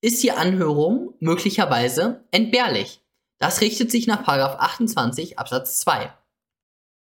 ist 0.00 0.22
die 0.22 0.32
Anhörung 0.32 1.14
möglicherweise 1.18 2.24
entbehrlich? 2.30 3.00
Das 3.38 3.60
richtet 3.60 3.90
sich 3.90 4.06
nach 4.06 4.22
Paragraph 4.22 4.56
28 4.60 5.38
Absatz 5.38 5.78
2. 5.78 6.12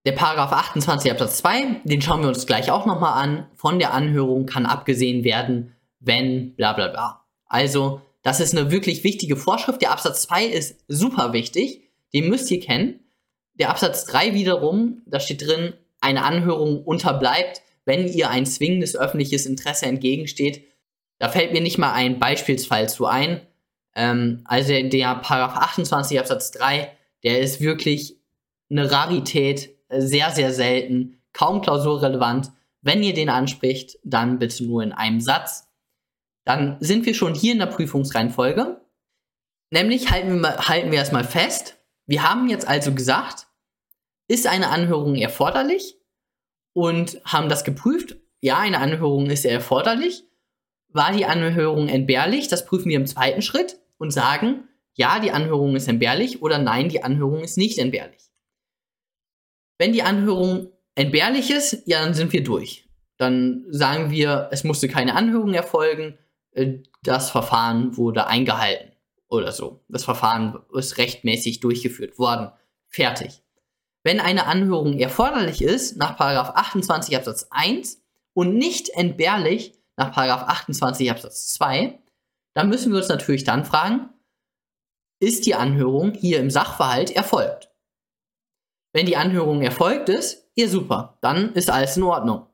Der 0.06 0.12
Paragraph 0.12 0.52
28 0.52 1.10
Absatz 1.10 1.38
2, 1.38 1.82
den 1.84 2.00
schauen 2.00 2.22
wir 2.22 2.28
uns 2.28 2.46
gleich 2.46 2.70
auch 2.70 2.86
nochmal 2.86 3.22
an. 3.22 3.46
Von 3.54 3.78
der 3.78 3.92
Anhörung 3.92 4.46
kann 4.46 4.66
abgesehen 4.66 5.24
werden, 5.24 5.74
wenn 5.98 6.54
bla 6.54 6.72
bla 6.72 6.88
bla. 6.88 7.24
Also 7.46 8.00
das 8.22 8.40
ist 8.40 8.56
eine 8.56 8.70
wirklich 8.70 9.04
wichtige 9.04 9.36
Vorschrift. 9.36 9.82
Der 9.82 9.92
Absatz 9.92 10.22
2 10.22 10.44
ist 10.46 10.84
super 10.88 11.32
wichtig. 11.32 11.82
Den 12.14 12.28
müsst 12.28 12.50
ihr 12.50 12.60
kennen. 12.60 13.00
Der 13.54 13.70
Absatz 13.70 14.04
3 14.06 14.34
wiederum, 14.34 15.02
da 15.06 15.20
steht 15.20 15.46
drin, 15.46 15.74
eine 16.00 16.24
Anhörung 16.24 16.82
unterbleibt, 16.82 17.62
wenn 17.84 18.06
ihr 18.06 18.30
ein 18.30 18.46
zwingendes 18.46 18.96
öffentliches 18.96 19.46
Interesse 19.46 19.86
entgegensteht. 19.86 20.64
Da 21.18 21.28
fällt 21.28 21.52
mir 21.52 21.60
nicht 21.60 21.78
mal 21.78 21.92
ein 21.92 22.18
Beispielsfall 22.18 22.88
zu 22.88 23.06
ein. 23.06 23.40
Ähm, 23.94 24.42
also 24.44 24.72
der 24.72 25.16
Paragraph 25.16 25.56
28 25.56 26.18
Absatz 26.18 26.50
3, 26.52 26.90
der 27.24 27.40
ist 27.40 27.60
wirklich 27.60 28.16
eine 28.70 28.90
Rarität, 28.90 29.76
sehr, 29.90 30.30
sehr 30.30 30.52
selten, 30.52 31.20
kaum 31.32 31.62
klausurrelevant. 31.62 32.52
Wenn 32.82 33.02
ihr 33.02 33.14
den 33.14 33.28
anspricht, 33.28 33.98
dann 34.04 34.38
bitte 34.38 34.64
nur 34.64 34.82
in 34.82 34.92
einem 34.92 35.20
Satz. 35.20 35.68
Dann 36.44 36.76
sind 36.80 37.04
wir 37.06 37.14
schon 37.14 37.34
hier 37.34 37.52
in 37.52 37.58
der 37.58 37.66
Prüfungsreihenfolge. 37.66 38.80
Nämlich 39.70 40.10
halten 40.10 40.40
wir, 40.40 40.68
halten 40.68 40.90
wir 40.90 40.98
erstmal 40.98 41.24
fest, 41.24 41.76
wir 42.06 42.28
haben 42.28 42.48
jetzt 42.48 42.66
also 42.66 42.92
gesagt, 42.92 43.46
ist 44.26 44.48
eine 44.48 44.70
Anhörung 44.70 45.14
erforderlich 45.14 45.99
und 46.72 47.20
haben 47.24 47.48
das 47.48 47.64
geprüft. 47.64 48.16
Ja, 48.40 48.58
eine 48.58 48.78
Anhörung 48.78 49.30
ist 49.30 49.44
erforderlich. 49.44 50.24
War 50.88 51.12
die 51.12 51.26
Anhörung 51.26 51.88
entbehrlich? 51.88 52.48
Das 52.48 52.66
prüfen 52.66 52.88
wir 52.88 52.96
im 52.96 53.06
zweiten 53.06 53.42
Schritt 53.42 53.78
und 53.98 54.10
sagen, 54.10 54.64
ja, 54.94 55.20
die 55.20 55.30
Anhörung 55.30 55.76
ist 55.76 55.88
entbehrlich 55.88 56.42
oder 56.42 56.58
nein, 56.58 56.88
die 56.88 57.02
Anhörung 57.02 57.42
ist 57.42 57.56
nicht 57.56 57.78
entbehrlich. 57.78 58.30
Wenn 59.78 59.92
die 59.92 60.02
Anhörung 60.02 60.72
entbehrlich 60.94 61.50
ist, 61.50 61.82
ja, 61.86 62.02
dann 62.02 62.14
sind 62.14 62.32
wir 62.32 62.42
durch. 62.42 62.88
Dann 63.16 63.66
sagen 63.70 64.10
wir, 64.10 64.48
es 64.50 64.64
musste 64.64 64.88
keine 64.88 65.14
Anhörung 65.14 65.54
erfolgen, 65.54 66.18
äh, 66.52 66.78
das 67.02 67.30
Verfahren 67.30 67.96
wurde 67.96 68.26
eingehalten 68.26 68.92
oder 69.28 69.52
so. 69.52 69.84
Das 69.88 70.04
Verfahren 70.04 70.58
ist 70.74 70.98
rechtmäßig 70.98 71.60
durchgeführt 71.60 72.18
worden. 72.18 72.50
Fertig. 72.88 73.42
Wenn 74.02 74.20
eine 74.20 74.46
Anhörung 74.46 74.98
erforderlich 74.98 75.62
ist, 75.62 75.96
nach 75.96 76.18
28 76.18 77.16
Absatz 77.16 77.46
1 77.50 78.02
und 78.34 78.54
nicht 78.56 78.88
entbehrlich 78.90 79.74
nach 79.96 80.16
28 80.16 81.10
Absatz 81.10 81.48
2, 81.54 81.98
dann 82.54 82.68
müssen 82.68 82.92
wir 82.92 82.98
uns 82.98 83.08
natürlich 83.08 83.44
dann 83.44 83.64
fragen, 83.64 84.08
ist 85.20 85.46
die 85.46 85.54
Anhörung 85.54 86.14
hier 86.14 86.40
im 86.40 86.50
Sachverhalt 86.50 87.10
erfolgt? 87.10 87.70
Wenn 88.92 89.06
die 89.06 89.16
Anhörung 89.16 89.62
erfolgt 89.62 90.08
ist, 90.08 90.50
ja 90.56 90.66
super, 90.66 91.18
dann 91.20 91.52
ist 91.52 91.70
alles 91.70 91.96
in 91.96 92.02
Ordnung. 92.02 92.46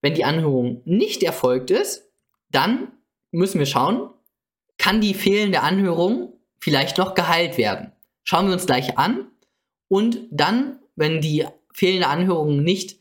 Wenn 0.00 0.14
die 0.14 0.24
Anhörung 0.24 0.82
nicht 0.84 1.22
erfolgt 1.22 1.70
ist, 1.70 2.10
dann 2.50 2.92
müssen 3.30 3.58
wir 3.58 3.66
schauen, 3.66 4.10
kann 4.78 5.00
die 5.00 5.14
fehlende 5.14 5.60
Anhörung 5.60 6.32
vielleicht 6.58 6.98
noch 6.98 7.14
geheilt 7.14 7.58
werden? 7.58 7.92
Schauen 8.24 8.46
wir 8.46 8.54
uns 8.54 8.66
gleich 8.66 8.98
an. 8.98 9.30
Und 9.88 10.20
dann, 10.30 10.78
wenn 11.02 11.20
die 11.20 11.44
fehlende 11.74 12.06
Anhörung 12.06 12.62
nicht 12.62 13.00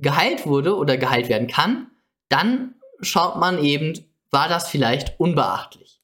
geheilt 0.00 0.46
wurde 0.46 0.76
oder 0.76 0.96
geheilt 0.96 1.28
werden 1.28 1.46
kann, 1.46 1.92
dann 2.28 2.74
schaut 3.00 3.38
man 3.38 3.62
eben, 3.62 4.04
war 4.32 4.48
das 4.48 4.68
vielleicht 4.68 5.20
unbeachtlich. 5.20 6.02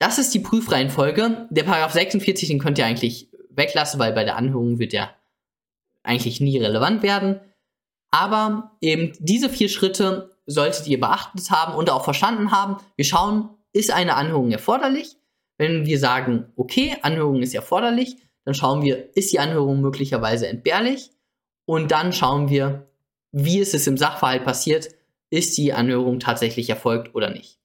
Das 0.00 0.18
ist 0.18 0.34
die 0.34 0.40
Prüfreihenfolge. 0.40 1.46
Der 1.50 1.62
Paragraph 1.62 1.92
46, 1.92 2.48
den 2.48 2.58
könnt 2.58 2.78
ihr 2.78 2.84
eigentlich 2.84 3.30
weglassen, 3.50 4.00
weil 4.00 4.12
bei 4.12 4.24
der 4.24 4.36
Anhörung 4.36 4.80
wird 4.80 4.92
der 4.92 5.14
eigentlich 6.02 6.40
nie 6.40 6.58
relevant 6.58 7.04
werden. 7.04 7.38
Aber 8.10 8.72
eben 8.80 9.12
diese 9.20 9.48
vier 9.48 9.68
Schritte 9.68 10.36
solltet 10.46 10.88
ihr 10.88 10.98
beachtet 10.98 11.48
haben 11.52 11.74
und 11.74 11.90
auch 11.90 12.02
verstanden 12.02 12.50
haben. 12.50 12.78
Wir 12.96 13.04
schauen, 13.04 13.50
ist 13.72 13.92
eine 13.92 14.16
Anhörung 14.16 14.50
erforderlich? 14.50 15.16
Wenn 15.58 15.86
wir 15.86 16.00
sagen, 16.00 16.52
okay, 16.56 16.96
Anhörung 17.02 17.40
ist 17.40 17.54
erforderlich, 17.54 18.16
dann 18.44 18.54
schauen 18.54 18.82
wir, 18.82 19.16
ist 19.16 19.32
die 19.32 19.38
Anhörung 19.38 19.80
möglicherweise 19.80 20.48
entbehrlich? 20.48 21.10
Und 21.66 21.90
dann 21.90 22.12
schauen 22.12 22.50
wir, 22.50 22.88
wie 23.32 23.58
ist 23.58 23.74
es 23.74 23.86
im 23.86 23.96
Sachverhalt 23.96 24.44
passiert? 24.44 24.94
ist 25.34 25.58
die 25.58 25.72
Anhörung 25.72 26.20
tatsächlich 26.20 26.70
erfolgt 26.70 27.14
oder 27.14 27.28
nicht. 27.28 27.58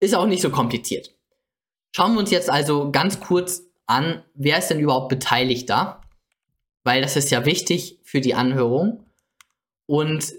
Ist 0.00 0.14
auch 0.14 0.26
nicht 0.26 0.40
so 0.40 0.50
kompliziert. 0.50 1.10
Schauen 1.94 2.14
wir 2.14 2.20
uns 2.20 2.30
jetzt 2.30 2.48
also 2.48 2.90
ganz 2.90 3.20
kurz 3.20 3.62
an, 3.86 4.24
wer 4.34 4.58
ist 4.58 4.68
denn 4.68 4.80
überhaupt 4.80 5.10
Beteiligter? 5.10 6.00
Weil 6.82 7.02
das 7.02 7.16
ist 7.16 7.30
ja 7.30 7.44
wichtig 7.44 8.00
für 8.02 8.22
die 8.22 8.34
Anhörung. 8.34 9.04
Und 9.86 10.32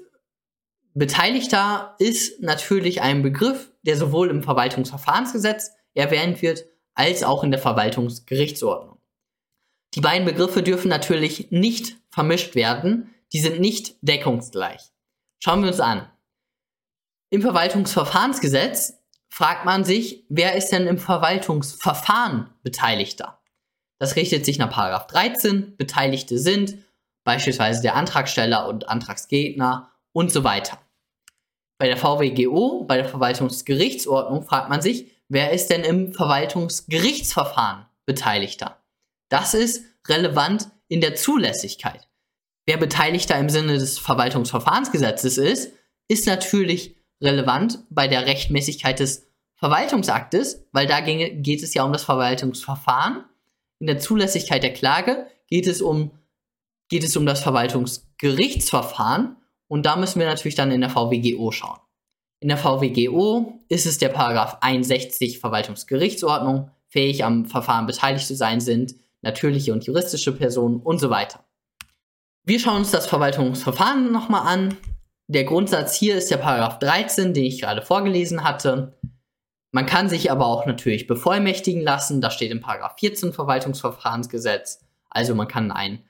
Beteiligter 0.96 1.96
ist 2.00 2.42
natürlich 2.42 3.02
ein 3.02 3.22
Begriff, 3.22 3.72
der 3.84 3.96
sowohl 3.96 4.30
im 4.30 4.42
Verwaltungsverfahrensgesetz 4.42 5.72
erwähnt 5.94 6.42
wird, 6.42 6.66
als 6.96 7.24
auch 7.24 7.44
in 7.44 7.52
der 7.52 7.60
Verwaltungsgerichtsordnung. 7.60 8.93
Die 9.96 10.02
beiden 10.02 10.26
Begriffe 10.26 10.64
dürfen 10.64 10.90
natürlich 10.90 11.52
nicht 11.52 11.98
vermischt 12.10 12.56
werden, 12.56 13.14
die 13.32 13.40
sind 13.40 13.60
nicht 13.60 13.96
deckungsgleich. 14.02 14.82
Schauen 15.40 15.62
wir 15.62 15.70
uns 15.70 15.80
an. 15.80 16.10
Im 17.30 17.42
Verwaltungsverfahrensgesetz 17.42 19.00
fragt 19.30 19.66
man 19.66 19.84
sich, 19.84 20.26
wer 20.30 20.56
ist 20.56 20.70
denn 20.70 20.88
im 20.88 21.00
Verwaltungsverfahren 21.00 22.50
Beteiligter? 22.62 23.40
Das 24.00 24.16
richtet 24.16 24.46
sich 24.46 24.58
nach 24.60 24.72
13. 25.08 25.76
Beteiligte 25.78 26.38
sind 26.38 26.78
beispielsweise 27.24 27.82
der 27.82 27.96
Antragsteller 27.96 28.68
und 28.68 28.90
Antragsgegner 28.90 29.92
und 30.12 30.32
so 30.32 30.44
weiter. 30.44 30.80
Bei 31.80 31.88
der 31.88 31.98
VWGO, 31.98 32.84
bei 32.84 32.98
der 32.98 33.10
Verwaltungsgerichtsordnung, 33.10 34.44
fragt 34.44 34.70
man 34.70 34.82
sich, 34.82 35.12
wer 35.30 35.52
ist 35.52 35.68
denn 35.68 35.82
im 35.82 36.14
Verwaltungsgerichtsverfahren 36.14 37.86
Beteiligter? 38.06 38.83
Das 39.34 39.56
ist 39.56 39.84
relevant 40.08 40.70
in 40.90 41.02
der 41.02 41.16
Zulässigkeit. 41.16 42.08
Wer 42.68 42.78
Beteiligter 42.78 43.36
im 43.40 43.50
Sinne 43.50 43.80
des 43.80 43.98
Verwaltungsverfahrensgesetzes 43.98 45.40
ist, 45.40 45.74
ist 46.08 46.28
natürlich 46.28 46.98
relevant 47.20 47.80
bei 47.90 48.08
der 48.08 48.28
Rechtmäßigkeit 48.28 49.00
des 49.00 49.26
Verwaltungsaktes, 49.56 50.68
weil 50.72 50.86
da 50.86 51.02
geht 51.02 51.64
es 51.64 51.74
ja 51.74 51.84
um 51.84 51.92
das 51.92 52.04
Verwaltungsverfahren. 52.04 53.24
In 53.80 53.88
der 53.88 53.98
Zulässigkeit 53.98 54.62
der 54.62 54.74
Klage 54.74 55.26
geht 55.48 55.66
es 55.66 55.82
um, 55.82 56.12
geht 56.88 57.04
es 57.04 57.18
um 57.18 57.26
das 57.26 57.42
Verwaltungsgerichtsverfahren 57.42 59.38
und 59.68 59.88
da 59.88 59.96
müssen 59.96 60.20
wir 60.20 60.28
natürlich 60.28 60.54
dann 60.54 60.70
in 60.70 60.82
der 60.82 60.92
VWGO 60.92 61.52
schauen. 61.52 61.80
In 62.40 62.50
der 62.50 62.58
VWGO 62.60 63.64
ist 63.68 63.88
es 63.88 63.98
der 63.98 64.10
Paragraph 64.10 64.58
61 64.62 65.40
Verwaltungsgerichtsordnung, 65.40 66.70
fähig 66.88 67.26
am 67.26 67.48
Verfahren 67.48 67.88
beteiligt 67.88 68.28
zu 68.28 68.36
sein 68.36 68.60
sind, 68.62 68.94
natürliche 69.24 69.74
und 69.74 69.86
juristische 69.86 70.32
Personen 70.32 70.80
und 70.80 71.00
so 71.00 71.10
weiter. 71.10 71.44
Wir 72.46 72.60
schauen 72.60 72.78
uns 72.78 72.92
das 72.92 73.08
Verwaltungsverfahren 73.08 74.12
nochmal 74.12 74.46
an. 74.46 74.78
Der 75.28 75.46
Grundsatz 75.46 75.96
hier 75.96 76.18
ist 76.18 76.30
der 76.30 76.38
Paragraph 76.38 76.78
13, 76.80 77.34
den 77.34 77.46
ich 77.46 77.62
gerade 77.62 77.82
vorgelesen 77.82 78.44
hatte. 78.44 79.00
Man 79.72 79.86
kann 79.86 80.10
sich 80.10 80.30
aber 80.30 80.46
auch 80.46 80.66
natürlich 80.66 81.08
bevollmächtigen 81.08 81.82
lassen. 81.82 82.22
Das 82.22 82.34
steht 82.36 82.52
im 82.52 82.62
Paragraph 82.62 83.00
14 83.00 83.34
Verwaltungsverfahrensgesetz. 83.34 84.86
Also 85.10 85.34
man 85.34 85.48
kann 85.48 85.72
einen 85.72 86.04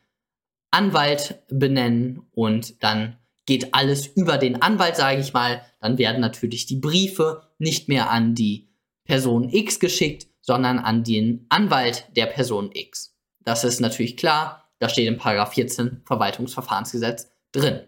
Anwalt 0.72 1.44
benennen 1.50 2.24
und 2.34 2.84
dann 2.84 3.18
geht 3.46 3.74
alles 3.74 4.08
über 4.08 4.38
den 4.38 4.62
Anwalt, 4.62 4.96
sage 4.96 5.22
ich 5.22 5.34
mal. 5.34 5.62
Dann 5.80 5.98
werden 5.98 6.20
natürlich 6.20 6.66
die 6.66 6.80
Briefe 6.80 7.44
nicht 7.60 7.88
mehr 7.88 8.10
an 8.10 8.34
die 8.34 8.70
Person 9.06 9.50
X 9.50 9.80
geschickt, 9.80 10.28
sondern 10.44 10.78
an 10.78 11.04
den 11.04 11.46
Anwalt 11.50 12.06
der 12.16 12.28
Person 12.28 12.70
X. 12.74 13.16
Das 13.40 13.64
ist 13.64 13.80
natürlich 13.80 14.18
klar. 14.18 14.70
Das 14.78 14.92
steht 14.92 15.08
im 15.08 15.18
Paragraph 15.18 15.54
14 15.54 16.02
Verwaltungsverfahrensgesetz 16.06 17.32
drin. 17.54 17.82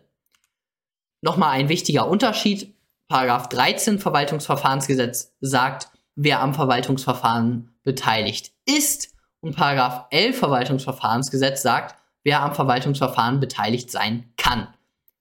Nochmal 1.22 1.52
ein 1.52 1.70
wichtiger 1.70 2.08
Unterschied. 2.08 2.74
Paragraph 3.08 3.50
13 3.50 4.00
Verwaltungsverfahrensgesetz 4.00 5.34
sagt, 5.42 5.90
wer 6.16 6.40
am 6.42 6.54
Verwaltungsverfahren 6.54 7.76
beteiligt 7.84 8.54
ist. 8.66 9.14
Und 9.42 9.56
Paragraph 9.56 10.06
11 10.12 10.40
Verwaltungsverfahrensgesetz 10.40 11.62
sagt, 11.62 12.02
wer 12.24 12.42
am 12.42 12.56
Verwaltungsverfahren 12.56 13.40
beteiligt 13.40 13.92
sein 13.92 14.32
kann. 14.38 14.68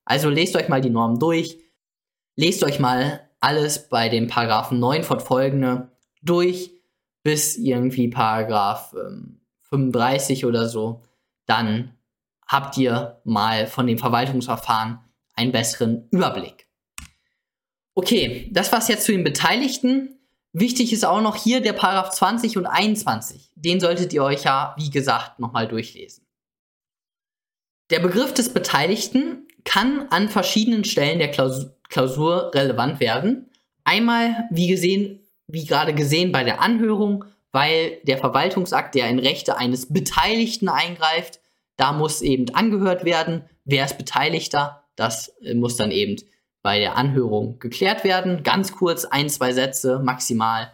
Also 0.04 0.30
lest 0.30 0.54
euch 0.56 0.68
mal 0.68 0.80
die 0.80 0.90
Normen 0.90 1.18
durch. 1.18 1.58
Lest 2.36 2.62
euch 2.62 2.78
mal 2.78 3.28
alles 3.40 3.88
bei 3.88 4.08
den 4.08 4.28
Paragraphen 4.28 4.78
9 4.78 5.02
fortfolgende 5.02 5.90
durch 6.22 6.73
bis 7.24 7.56
irgendwie 7.56 8.08
Paragraph 8.08 8.94
ähm, 8.94 9.40
35 9.62 10.46
oder 10.46 10.68
so. 10.68 11.02
Dann 11.46 11.96
habt 12.46 12.78
ihr 12.78 13.20
mal 13.24 13.66
von 13.66 13.88
dem 13.88 13.98
Verwaltungsverfahren 13.98 15.00
einen 15.34 15.50
besseren 15.50 16.06
Überblick. 16.10 16.68
Okay, 17.94 18.48
das 18.52 18.70
war's 18.70 18.88
jetzt 18.88 19.06
zu 19.06 19.12
den 19.12 19.24
Beteiligten. 19.24 20.20
Wichtig 20.52 20.92
ist 20.92 21.04
auch 21.04 21.20
noch 21.20 21.36
hier 21.36 21.60
der 21.60 21.72
Paragraph 21.72 22.10
20 22.10 22.56
und 22.58 22.66
21. 22.66 23.50
Den 23.56 23.80
solltet 23.80 24.12
ihr 24.12 24.22
euch 24.22 24.44
ja, 24.44 24.74
wie 24.78 24.90
gesagt, 24.90 25.40
nochmal 25.40 25.66
durchlesen. 25.66 26.24
Der 27.90 28.00
Begriff 28.00 28.34
des 28.34 28.52
Beteiligten 28.52 29.48
kann 29.64 30.08
an 30.10 30.28
verschiedenen 30.28 30.84
Stellen 30.84 31.18
der 31.18 31.30
Klausur, 31.30 31.74
Klausur 31.88 32.52
relevant 32.54 33.00
werden. 33.00 33.50
Einmal, 33.84 34.48
wie 34.50 34.68
gesehen, 34.68 35.23
wie 35.46 35.66
gerade 35.66 35.94
gesehen 35.94 36.32
bei 36.32 36.44
der 36.44 36.60
Anhörung, 36.60 37.24
weil 37.52 37.98
der 38.04 38.18
Verwaltungsakt, 38.18 38.94
der 38.94 39.08
in 39.08 39.18
Rechte 39.18 39.56
eines 39.56 39.92
Beteiligten 39.92 40.68
eingreift, 40.68 41.40
da 41.76 41.92
muss 41.92 42.22
eben 42.22 42.54
angehört 42.54 43.04
werden, 43.04 43.44
wer 43.64 43.84
ist 43.84 43.98
Beteiligter, 43.98 44.84
das 44.96 45.28
äh, 45.42 45.54
muss 45.54 45.76
dann 45.76 45.90
eben 45.90 46.16
bei 46.62 46.78
der 46.78 46.96
Anhörung 46.96 47.58
geklärt 47.58 48.04
werden. 48.04 48.42
Ganz 48.42 48.74
kurz, 48.74 49.04
ein, 49.04 49.28
zwei 49.28 49.52
Sätze 49.52 49.98
maximal. 49.98 50.72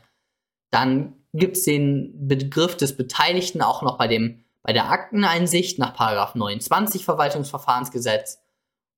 Dann 0.70 1.16
gibt 1.32 1.56
es 1.56 1.64
den 1.64 2.28
Begriff 2.28 2.76
des 2.76 2.96
Beteiligten 2.96 3.60
auch 3.60 3.82
noch 3.82 3.98
bei, 3.98 4.06
dem, 4.06 4.44
bei 4.62 4.72
der 4.72 4.90
Akteneinsicht 4.90 5.78
nach 5.78 5.98
29 6.34 7.04
Verwaltungsverfahrensgesetz 7.04 8.40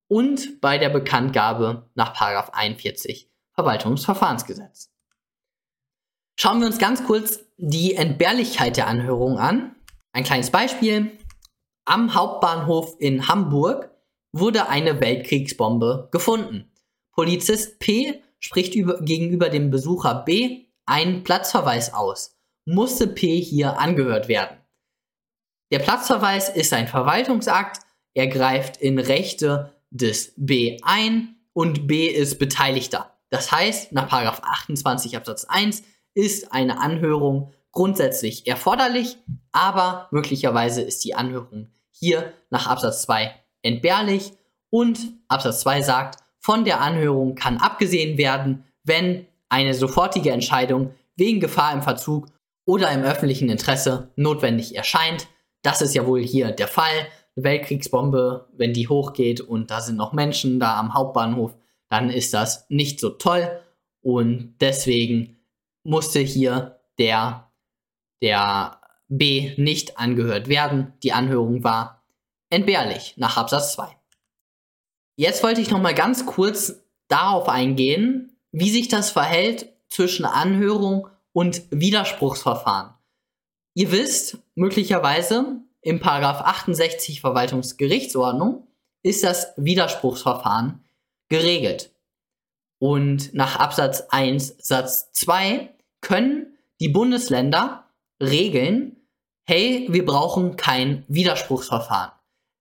und 0.08 0.60
bei 0.60 0.76
der 0.76 0.90
Bekanntgabe 0.90 1.90
nach 1.94 2.12
41 2.20 3.30
Verwaltungsverfahrensgesetz. 3.54 4.90
Schauen 6.38 6.60
wir 6.60 6.66
uns 6.66 6.78
ganz 6.78 7.04
kurz 7.04 7.40
die 7.56 7.94
Entbehrlichkeit 7.94 8.76
der 8.76 8.86
Anhörung 8.86 9.38
an. 9.38 9.76
Ein 10.12 10.24
kleines 10.24 10.50
Beispiel. 10.50 11.18
Am 11.84 12.14
Hauptbahnhof 12.14 12.96
in 12.98 13.28
Hamburg 13.28 13.90
wurde 14.32 14.68
eine 14.68 15.00
Weltkriegsbombe 15.00 16.08
gefunden. 16.10 16.70
Polizist 17.12 17.78
P 17.78 18.22
spricht 18.38 18.74
über, 18.74 19.00
gegenüber 19.00 19.48
dem 19.48 19.70
Besucher 19.70 20.22
B 20.24 20.66
einen 20.86 21.22
Platzverweis 21.22 21.92
aus. 21.94 22.36
Musste 22.64 23.06
P 23.06 23.40
hier 23.40 23.78
angehört 23.78 24.28
werden? 24.28 24.56
Der 25.70 25.78
Platzverweis 25.78 26.48
ist 26.48 26.72
ein 26.72 26.88
Verwaltungsakt. 26.88 27.80
Er 28.14 28.26
greift 28.26 28.76
in 28.76 28.98
Rechte 28.98 29.74
des 29.90 30.34
B 30.36 30.78
ein 30.82 31.36
und 31.52 31.86
B 31.86 32.06
ist 32.06 32.38
Beteiligter. 32.38 33.18
Das 33.30 33.50
heißt, 33.50 33.92
nach 33.92 34.12
28 34.12 35.16
Absatz 35.16 35.44
1 35.44 35.82
ist 36.14 36.52
eine 36.52 36.80
Anhörung 36.80 37.52
grundsätzlich 37.70 38.46
erforderlich, 38.46 39.16
aber 39.50 40.08
möglicherweise 40.10 40.82
ist 40.82 41.04
die 41.04 41.14
Anhörung 41.14 41.68
hier 41.90 42.32
nach 42.50 42.66
Absatz 42.66 43.02
2 43.02 43.34
entbehrlich 43.62 44.32
und 44.70 44.98
Absatz 45.28 45.60
2 45.60 45.82
sagt, 45.82 46.18
von 46.38 46.64
der 46.64 46.80
Anhörung 46.80 47.34
kann 47.34 47.58
abgesehen 47.58 48.18
werden, 48.18 48.64
wenn 48.84 49.26
eine 49.48 49.74
sofortige 49.74 50.30
Entscheidung 50.30 50.94
wegen 51.16 51.40
Gefahr 51.40 51.72
im 51.72 51.82
Verzug 51.82 52.26
oder 52.64 52.90
im 52.90 53.02
öffentlichen 53.02 53.48
Interesse 53.48 54.10
notwendig 54.16 54.74
erscheint. 54.74 55.28
Das 55.62 55.82
ist 55.82 55.94
ja 55.94 56.06
wohl 56.06 56.22
hier 56.22 56.50
der 56.50 56.68
Fall. 56.68 57.06
Eine 57.36 57.44
Weltkriegsbombe, 57.44 58.48
wenn 58.56 58.72
die 58.72 58.88
hochgeht 58.88 59.40
und 59.40 59.70
da 59.70 59.80
sind 59.80 59.96
noch 59.96 60.12
Menschen 60.12 60.58
da 60.58 60.78
am 60.78 60.94
Hauptbahnhof, 60.94 61.54
dann 61.88 62.10
ist 62.10 62.34
das 62.34 62.66
nicht 62.68 62.98
so 62.98 63.10
toll 63.10 63.60
und 64.00 64.56
deswegen 64.60 65.41
musste 65.84 66.20
hier 66.20 66.80
der, 66.98 67.50
der 68.22 68.80
B 69.08 69.54
nicht 69.56 69.98
angehört 69.98 70.48
werden. 70.48 70.92
Die 71.02 71.12
Anhörung 71.12 71.64
war 71.64 72.02
entbehrlich 72.50 73.14
nach 73.16 73.36
Absatz 73.36 73.74
2. 73.74 73.96
Jetzt 75.16 75.42
wollte 75.42 75.60
ich 75.60 75.70
noch 75.70 75.80
mal 75.80 75.94
ganz 75.94 76.26
kurz 76.26 76.82
darauf 77.08 77.48
eingehen, 77.48 78.36
wie 78.52 78.70
sich 78.70 78.88
das 78.88 79.10
verhält 79.10 79.68
zwischen 79.88 80.24
Anhörung 80.24 81.08
und 81.32 81.62
Widerspruchsverfahren. 81.70 82.94
Ihr 83.74 83.90
wisst, 83.92 84.38
möglicherweise 84.54 85.60
im 85.80 86.00
Paragraph 86.00 86.42
68 86.42 87.20
Verwaltungsgerichtsordnung 87.20 88.66
ist 89.02 89.24
das 89.24 89.52
Widerspruchsverfahren 89.56 90.84
geregelt. 91.28 91.90
Und 92.78 93.32
nach 93.34 93.56
Absatz 93.56 94.02
1 94.10 94.56
Satz 94.58 95.12
2 95.12 95.71
können 96.02 96.58
die 96.80 96.88
Bundesländer 96.88 97.88
regeln, 98.22 98.96
hey, 99.44 99.86
wir 99.90 100.04
brauchen 100.04 100.56
kein 100.56 101.04
Widerspruchsverfahren. 101.08 102.12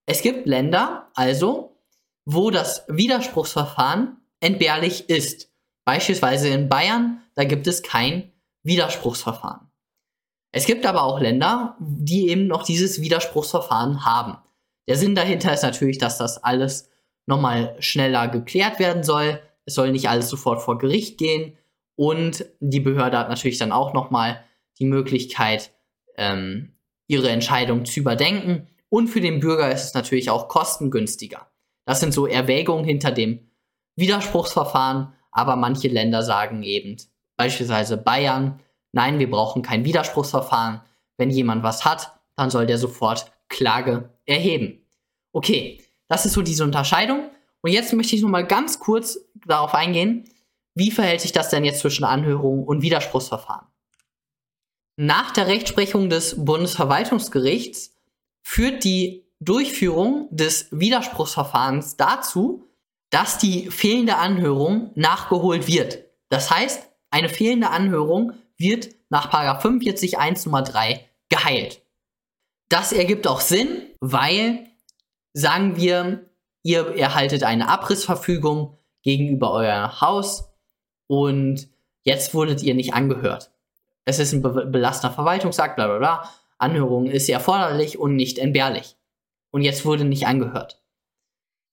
Es 0.05 0.21
gibt 0.21 0.47
Länder, 0.47 1.09
also, 1.13 1.77
wo 2.25 2.49
das 2.49 2.85
Widerspruchsverfahren 2.87 4.17
entbehrlich 4.39 5.09
ist. 5.09 5.51
Beispielsweise 5.85 6.49
in 6.49 6.69
Bayern, 6.69 7.21
da 7.35 7.43
gibt 7.43 7.67
es 7.67 7.83
kein 7.83 8.31
Widerspruchsverfahren. 8.63 9.67
Es 10.53 10.65
gibt 10.65 10.85
aber 10.85 11.03
auch 11.03 11.19
Länder, 11.19 11.75
die 11.79 12.29
eben 12.29 12.47
noch 12.47 12.63
dieses 12.63 13.01
Widerspruchsverfahren 13.01 14.05
haben. 14.05 14.37
Der 14.87 14.97
Sinn 14.97 15.15
dahinter 15.15 15.53
ist 15.53 15.63
natürlich, 15.63 15.97
dass 15.97 16.17
das 16.17 16.43
alles 16.43 16.89
nochmal 17.25 17.75
schneller 17.79 18.27
geklärt 18.27 18.79
werden 18.79 19.03
soll. 19.03 19.41
Es 19.65 19.75
soll 19.75 19.91
nicht 19.91 20.09
alles 20.09 20.29
sofort 20.29 20.61
vor 20.61 20.77
Gericht 20.77 21.17
gehen. 21.17 21.57
Und 21.95 22.45
die 22.59 22.79
Behörde 22.79 23.17
hat 23.17 23.29
natürlich 23.29 23.57
dann 23.57 23.71
auch 23.71 23.93
nochmal 23.93 24.43
die 24.79 24.85
Möglichkeit, 24.85 25.71
ähm, 26.17 26.73
ihre 27.07 27.29
Entscheidung 27.29 27.85
zu 27.85 27.99
überdenken. 27.99 28.67
Und 28.89 29.07
für 29.07 29.21
den 29.21 29.39
Bürger 29.39 29.71
ist 29.71 29.83
es 29.85 29.93
natürlich 29.93 30.29
auch 30.29 30.47
kostengünstiger. 30.47 31.47
Das 31.85 31.99
sind 31.99 32.13
so 32.13 32.27
Erwägungen 32.27 32.85
hinter 32.85 33.11
dem 33.11 33.51
Widerspruchsverfahren. 33.95 35.13
Aber 35.31 35.55
manche 35.55 35.87
Länder 35.87 36.23
sagen 36.23 36.63
eben, 36.63 36.97
beispielsweise 37.37 37.97
Bayern, 37.97 38.59
nein, 38.91 39.19
wir 39.19 39.29
brauchen 39.29 39.61
kein 39.61 39.85
Widerspruchsverfahren. 39.85 40.81
Wenn 41.17 41.29
jemand 41.29 41.63
was 41.63 41.85
hat, 41.85 42.13
dann 42.35 42.49
soll 42.49 42.65
der 42.65 42.77
sofort 42.77 43.31
Klage 43.47 44.09
erheben. 44.25 44.85
Okay, 45.31 45.81
das 46.07 46.25
ist 46.25 46.33
so 46.33 46.41
diese 46.41 46.63
Unterscheidung. 46.63 47.29
Und 47.61 47.71
jetzt 47.71 47.93
möchte 47.93 48.15
ich 48.15 48.21
noch 48.21 48.29
mal 48.29 48.45
ganz 48.45 48.79
kurz 48.79 49.19
darauf 49.45 49.73
eingehen, 49.73 50.25
wie 50.75 50.91
verhält 50.91 51.21
sich 51.21 51.31
das 51.31 51.49
denn 51.49 51.65
jetzt 51.65 51.79
zwischen 51.79 52.03
Anhörung 52.03 52.63
und 52.63 52.81
Widerspruchsverfahren? 52.81 53.67
Nach 54.97 55.31
der 55.31 55.47
Rechtsprechung 55.47 56.09
des 56.09 56.43
Bundesverwaltungsgerichts 56.43 57.95
führt 58.43 58.83
die 58.83 59.25
Durchführung 59.39 60.27
des 60.31 60.67
Widerspruchsverfahrens 60.71 61.97
dazu, 61.97 62.67
dass 63.09 63.37
die 63.37 63.69
fehlende 63.71 64.17
Anhörung 64.17 64.91
nachgeholt 64.95 65.67
wird. 65.67 66.05
Das 66.29 66.51
heißt, 66.51 66.87
eine 67.09 67.29
fehlende 67.29 67.69
Anhörung 67.69 68.33
wird 68.57 68.89
nach 69.09 69.61
45 69.61 70.17
Nummer 70.45 70.61
3 70.61 71.09
geheilt. 71.29 71.81
Das 72.69 72.93
ergibt 72.93 73.27
auch 73.27 73.41
Sinn, 73.41 73.89
weil, 73.99 74.67
sagen 75.33 75.75
wir, 75.75 76.29
ihr 76.63 76.95
erhaltet 76.95 77.43
eine 77.43 77.67
Abrissverfügung 77.67 78.77
gegenüber 79.01 79.51
euer 79.51 79.99
Haus 79.99 80.50
und 81.11 81.67
jetzt 82.03 82.33
wurdet 82.33 82.63
ihr 82.63 82.73
nicht 82.73 82.93
angehört. 82.93 83.51
Es 84.05 84.17
ist 84.17 84.31
ein 84.31 84.41
be 84.41 84.65
belastender 84.65 85.13
Verwaltungsakt, 85.13 85.75
bla 85.75 85.87
bla 85.87 85.97
bla. 85.97 86.29
Anhörung 86.57 87.07
ist 87.07 87.27
erforderlich 87.27 87.99
und 87.99 88.15
nicht 88.15 88.37
entbehrlich. 88.37 88.95
Und 89.51 89.61
jetzt 89.61 89.83
wurde 89.83 90.05
nicht 90.05 90.25
angehört. 90.25 90.81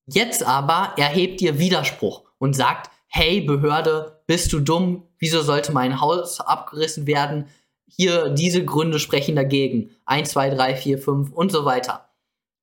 Jetzt 0.07 0.43
aber 0.43 0.95
erhebt 0.97 1.41
ihr 1.41 1.61
Widerspruch 1.61 2.25
und 2.39 2.57
sagt, 2.57 2.91
hey 3.07 3.41
Behörde, 3.41 4.21
bist 4.27 4.53
du 4.53 4.59
dumm? 4.59 5.05
Wieso 5.21 5.43
sollte 5.43 5.71
mein 5.71 6.01
Haus 6.01 6.41
abgerissen 6.41 7.07
werden? 7.07 7.47
Hier, 7.87 8.31
diese 8.31 8.65
Gründe 8.65 8.99
sprechen 8.99 9.37
dagegen. 9.37 9.91
1, 10.07 10.31
2, 10.31 10.51
3, 10.51 10.75
4, 10.75 10.99
5 10.99 11.33
und 11.33 11.53
so 11.53 11.65
weiter. 11.65 12.09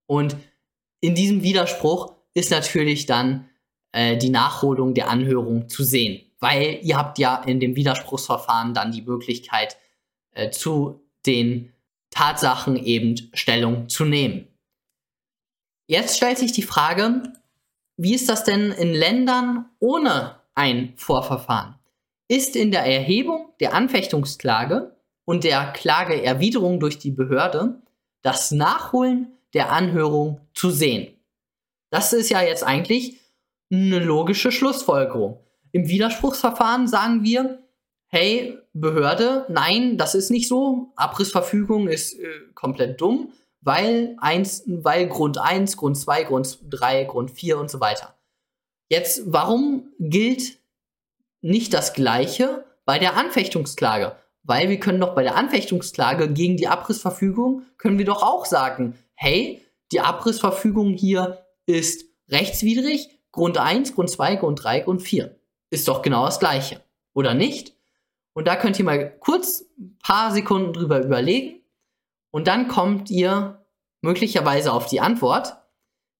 Und 0.08 0.36
in 1.00 1.16
diesem 1.16 1.42
Widerspruch 1.42 2.12
ist 2.34 2.52
natürlich 2.52 3.06
dann 3.06 3.48
äh, 3.94 4.18
die 4.18 4.30
Nachholung 4.30 4.94
der 4.94 5.10
Anhörung 5.10 5.70
zu 5.70 5.86
sehen 5.86 6.25
weil 6.39 6.80
ihr 6.82 6.98
habt 6.98 7.17
ja 7.17 7.41
in 7.43 7.60
dem 7.60 7.76
Widerspruchsverfahren 7.76 8.74
dann 8.74 8.91
die 8.91 9.02
Möglichkeit, 9.02 9.78
äh, 10.32 10.52
zu 10.52 11.02
den 11.26 11.74
Tatsachen 12.10 12.78
eben 12.78 13.15
Stellung 13.34 13.89
zu 13.89 14.06
nehmen. 14.06 14.48
Jetzt 15.88 16.17
stellt 16.17 16.38
sich 16.38 16.52
die 16.52 16.63
Frage, 16.63 17.24
wie 17.98 18.15
ist 18.15 18.30
das 18.30 18.43
denn 18.43 18.71
in 18.71 18.93
Ländern 18.93 19.69
ohne 19.80 20.39
ein 20.56 20.93
Vorverfahren? 20.98 21.76
Ist 22.28 22.56
in 22.56 22.71
der 22.71 22.86
Erhebung 22.86 23.54
der 23.60 23.74
Anfechtungsklage 23.74 24.95
und 25.26 25.43
der 25.43 25.71
Klageerwiderung 25.74 26.80
durch 26.80 26.98
die 26.98 27.12
Behörde 27.12 27.82
das 28.21 28.52
Nachholen 28.52 29.38
der 29.54 29.71
Anhörung 29.71 30.41
zu 30.54 30.71
sehen? 30.71 31.13
Das 31.91 32.13
ist 32.13 32.30
ja 32.30 32.41
jetzt 32.41 32.63
eigentlich 32.63 33.19
eine 33.71 34.00
logische 34.00 34.52
Schlussfolgerung. 34.52 35.45
Im 35.76 35.90
Widerspruchsverfahren 35.90 36.88
sagen 36.88 37.26
wir, 37.26 37.60
hey, 38.08 38.58
Behörde, 38.72 39.46
nein, 39.50 39.98
das 39.98 40.16
ist 40.16 40.32
nicht 40.32 40.48
so. 40.48 40.94
Abrissverfügung 40.96 41.90
ist 41.90 42.18
äh, 42.18 42.28
komplett 42.54 43.02
dumm, 43.02 43.34
weil, 43.60 44.16
eins, 44.22 44.64
weil 44.68 45.06
Grund 45.10 45.38
1, 45.38 45.76
Grund 45.76 45.98
2, 45.98 46.24
Grund 46.24 46.60
3, 46.70 47.04
Grund 47.04 47.30
4 47.30 47.58
und 47.58 47.70
so 47.70 47.82
weiter. 47.82 48.16
Jetzt, 48.88 49.24
warum 49.26 49.90
gilt 50.00 50.60
nicht 51.42 51.74
das 51.74 51.94
Gleiche 51.94 52.64
bei 52.86 52.98
der 52.98 53.18
Anfechtungsklage? 53.18 54.16
Weil 54.44 54.70
wir 54.70 54.80
können 54.80 55.02
doch 55.02 55.14
bei 55.14 55.24
der 55.24 55.36
Anfechtungsklage 55.36 56.32
gegen 56.32 56.56
die 56.56 56.70
Abrissverfügung, 56.70 57.64
können 57.78 57.98
wir 57.98 58.06
doch 58.06 58.24
auch 58.24 58.46
sagen, 58.46 58.98
hey, 59.14 59.62
die 59.92 60.00
Abrissverfügung 60.00 60.94
hier 60.94 61.46
ist 61.66 62.06
rechtswidrig, 62.30 63.10
Grund 63.34 63.58
1, 63.58 63.94
Grund 63.94 64.10
2, 64.10 64.38
Grund 64.38 64.64
3, 64.64 64.80
Grund 64.80 65.02
4 65.02 65.35
ist 65.69 65.88
doch 65.88 66.01
genau 66.01 66.25
das 66.25 66.39
Gleiche. 66.39 66.82
Oder 67.13 67.34
nicht? 67.34 67.75
Und 68.34 68.47
da 68.47 68.56
könnt 68.56 68.78
ihr 68.78 68.86
mal 68.86 69.10
kurz 69.19 69.65
ein 69.78 69.97
paar 70.04 70.32
Sekunden 70.32 70.73
drüber 70.73 71.01
überlegen. 71.04 71.62
Und 72.32 72.47
dann 72.47 72.67
kommt 72.67 73.10
ihr 73.10 73.65
möglicherweise 74.01 74.73
auf 74.73 74.88
die 74.88 74.99
Antwort. 74.99 75.58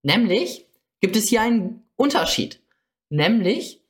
Nämlich 0.01 0.65
gibt 1.01 1.15
es 1.15 1.27
hier 1.27 1.41
einen 1.41 1.84
Unterschied. 1.97 2.62
Nämlich 3.10 3.81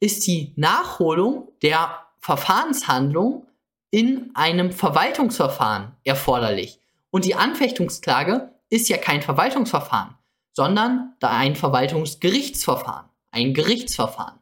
ist 0.00 0.26
die 0.26 0.52
Nachholung 0.56 1.48
der 1.62 1.98
Verfahrenshandlung 2.18 3.46
in 3.90 4.30
einem 4.34 4.72
Verwaltungsverfahren 4.72 5.92
erforderlich. 6.04 6.80
Und 7.10 7.24
die 7.24 7.34
Anfechtungsklage 7.34 8.52
ist 8.70 8.88
ja 8.88 8.96
kein 8.96 9.22
Verwaltungsverfahren, 9.22 10.14
sondern 10.52 11.14
ein 11.20 11.56
Verwaltungsgerichtsverfahren, 11.56 13.08
ein 13.30 13.54
Gerichtsverfahren. 13.54 14.41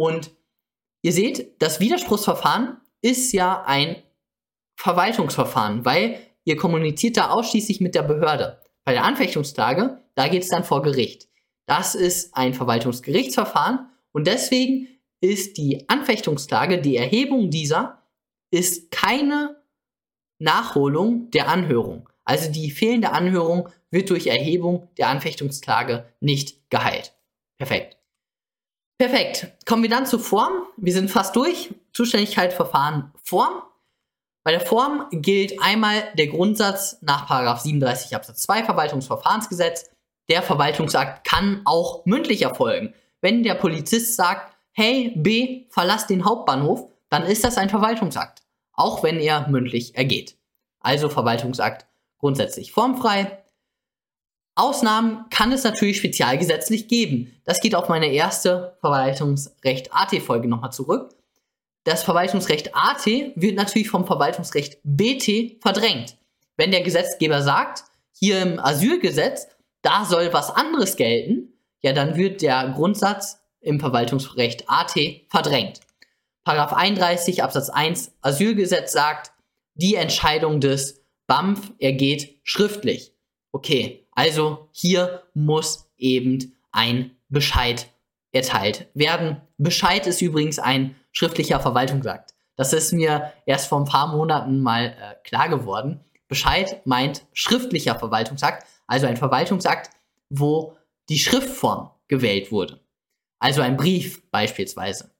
Und 0.00 0.30
ihr 1.02 1.12
seht, 1.12 1.60
das 1.60 1.78
Widerspruchsverfahren 1.78 2.78
ist 3.02 3.32
ja 3.32 3.64
ein 3.66 4.02
Verwaltungsverfahren, 4.76 5.84
weil 5.84 6.18
ihr 6.44 6.56
kommuniziert 6.56 7.18
da 7.18 7.28
ausschließlich 7.28 7.82
mit 7.82 7.94
der 7.94 8.04
Behörde. 8.04 8.62
Bei 8.86 8.94
der 8.94 9.04
Anfechtungsklage, 9.04 10.02
da 10.14 10.28
geht 10.28 10.42
es 10.42 10.48
dann 10.48 10.64
vor 10.64 10.80
Gericht. 10.80 11.28
Das 11.66 11.94
ist 11.94 12.34
ein 12.34 12.54
Verwaltungsgerichtsverfahren 12.54 13.90
und 14.12 14.26
deswegen 14.26 14.88
ist 15.20 15.58
die 15.58 15.86
Anfechtungsklage, 15.90 16.80
die 16.80 16.96
Erhebung 16.96 17.50
dieser, 17.50 18.02
ist 18.50 18.90
keine 18.90 19.62
Nachholung 20.38 21.30
der 21.30 21.48
Anhörung. 21.48 22.08
Also 22.24 22.50
die 22.50 22.70
fehlende 22.70 23.12
Anhörung 23.12 23.68
wird 23.90 24.08
durch 24.08 24.28
Erhebung 24.28 24.88
der 24.96 25.08
Anfechtungsklage 25.08 26.06
nicht 26.20 26.70
geheilt. 26.70 27.12
Perfekt. 27.58 27.99
Perfekt. 29.00 29.50
Kommen 29.64 29.82
wir 29.82 29.88
dann 29.88 30.04
zur 30.04 30.20
Form. 30.20 30.66
Wir 30.76 30.92
sind 30.92 31.10
fast 31.10 31.34
durch. 31.34 31.74
Zuständigkeit, 31.94 32.52
Verfahren, 32.52 33.10
Form. 33.22 33.62
Bei 34.44 34.50
der 34.50 34.60
Form 34.60 35.06
gilt 35.10 35.58
einmal 35.62 36.02
der 36.18 36.26
Grundsatz 36.26 36.98
nach 37.00 37.58
37 37.58 38.14
Absatz 38.14 38.42
2 38.42 38.64
Verwaltungsverfahrensgesetz. 38.64 39.88
Der 40.28 40.42
Verwaltungsakt 40.42 41.26
kann 41.26 41.62
auch 41.64 42.04
mündlich 42.04 42.42
erfolgen. 42.42 42.92
Wenn 43.22 43.42
der 43.42 43.54
Polizist 43.54 44.16
sagt, 44.16 44.54
hey 44.72 45.14
B, 45.16 45.64
verlass 45.70 46.06
den 46.06 46.26
Hauptbahnhof, 46.26 46.86
dann 47.08 47.22
ist 47.22 47.42
das 47.42 47.56
ein 47.56 47.70
Verwaltungsakt. 47.70 48.42
Auch 48.74 49.02
wenn 49.02 49.18
er 49.18 49.48
mündlich 49.48 49.96
ergeht. 49.96 50.36
Also 50.78 51.08
Verwaltungsakt 51.08 51.86
grundsätzlich 52.18 52.72
formfrei. 52.72 53.38
Ausnahmen 54.54 55.24
kann 55.30 55.52
es 55.52 55.64
natürlich 55.64 55.98
spezialgesetzlich 55.98 56.88
geben. 56.88 57.40
Das 57.44 57.60
geht 57.60 57.74
auf 57.74 57.88
meine 57.88 58.12
erste 58.12 58.76
Verwaltungsrecht 58.80 59.92
AT-Folge 59.92 60.48
nochmal 60.48 60.72
zurück. 60.72 61.14
Das 61.84 62.02
Verwaltungsrecht 62.02 62.74
AT 62.74 63.06
wird 63.06 63.56
natürlich 63.56 63.88
vom 63.88 64.06
Verwaltungsrecht 64.06 64.78
BT 64.82 65.62
verdrängt. 65.62 66.16
Wenn 66.56 66.72
der 66.72 66.82
Gesetzgeber 66.82 67.42
sagt, 67.42 67.84
hier 68.12 68.42
im 68.42 68.58
Asylgesetz, 68.58 69.46
da 69.82 70.04
soll 70.04 70.32
was 70.32 70.50
anderes 70.50 70.96
gelten, 70.96 71.54
ja, 71.80 71.94
dann 71.94 72.16
wird 72.16 72.42
der 72.42 72.74
Grundsatz 72.76 73.40
im 73.60 73.80
Verwaltungsrecht 73.80 74.64
AT 74.68 74.94
verdrängt. 75.30 75.80
Paragraph 76.44 76.74
31 76.74 77.42
Absatz 77.42 77.70
1 77.70 78.12
Asylgesetz 78.20 78.92
sagt, 78.92 79.32
die 79.74 79.94
Entscheidung 79.94 80.60
des 80.60 81.02
BAMF 81.26 81.72
ergeht 81.78 82.40
schriftlich. 82.42 83.14
Okay, 83.52 83.99
also 84.12 84.68
hier 84.72 85.22
muss 85.34 85.90
eben 85.96 86.56
ein 86.72 87.12
Bescheid 87.28 87.88
erteilt 88.32 88.88
werden. 88.94 89.40
Bescheid 89.58 90.06
ist 90.06 90.22
übrigens 90.22 90.58
ein 90.58 90.96
schriftlicher 91.12 91.60
Verwaltungsakt. 91.60 92.34
Das 92.56 92.72
ist 92.72 92.92
mir 92.92 93.32
erst 93.46 93.68
vor 93.68 93.78
ein 93.80 93.86
paar 93.86 94.14
Monaten 94.14 94.60
mal 94.60 94.86
äh, 94.86 95.14
klar 95.24 95.48
geworden. 95.48 96.00
Bescheid 96.28 96.80
meint 96.84 97.26
schriftlicher 97.32 97.98
Verwaltungsakt, 97.98 98.66
also 98.86 99.06
ein 99.06 99.16
Verwaltungsakt, 99.16 99.90
wo 100.28 100.76
die 101.08 101.18
Schriftform 101.18 101.90
gewählt 102.06 102.52
wurde. 102.52 102.80
Also 103.38 103.62
ein 103.62 103.76
Brief 103.76 104.22
beispielsweise. 104.30 105.10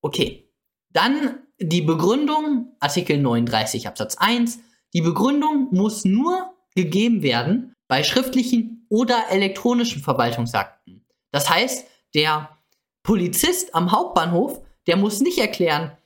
Okay, 0.00 0.48
dann 0.90 1.40
die 1.58 1.80
Begründung, 1.80 2.76
Artikel 2.78 3.18
39 3.18 3.88
Absatz 3.88 4.16
1. 4.16 4.60
Die 4.92 5.00
Begründung 5.00 5.68
muss 5.72 6.04
nur 6.04 6.54
gegeben 6.78 7.22
werden 7.24 7.74
bei 7.88 8.04
schriftlichen 8.04 8.86
oder 8.88 9.24
elektronischen 9.30 10.00
Verwaltungsakten. 10.00 11.04
Das 11.32 11.50
heißt, 11.50 11.86
der 12.14 12.56
Polizist 13.02 13.74
am 13.74 13.90
Hauptbahnhof, 13.90 14.60
der 14.86 14.96
muss 14.96 15.20
nicht 15.20 15.38
erklären, 15.38 15.96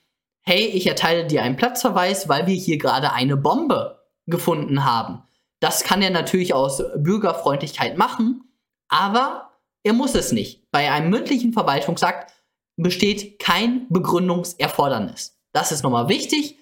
hey, 0.41 0.65
ich 0.65 0.87
erteile 0.87 1.27
dir 1.27 1.43
einen 1.43 1.57
Platzverweis, 1.57 2.29
weil 2.29 2.47
wir 2.47 2.55
hier 2.55 2.79
gerade 2.79 3.13
eine 3.13 3.37
Bombe 3.37 4.03
gefunden 4.27 4.85
haben. 4.85 5.23
Das 5.61 5.85
kann 5.85 6.01
er 6.01 6.11
natürlich 6.11 6.55
aus 6.55 6.83
Bürgerfreundlichkeit 6.97 7.99
machen, 7.99 8.45
aber 8.89 9.51
er 9.85 9.93
muss 9.93 10.15
es 10.15 10.33
nicht. 10.33 10.71
Bei 10.71 10.91
einem 10.91 11.11
mündlichen 11.11 11.53
Verwaltungsakt 11.53 12.33
besteht 12.77 13.39
kein 13.39 13.87
Begründungserfordernis. 13.91 15.39
Das 15.53 15.71
ist 15.71 15.83
nochmal 15.83 16.09
wichtig. 16.09 16.59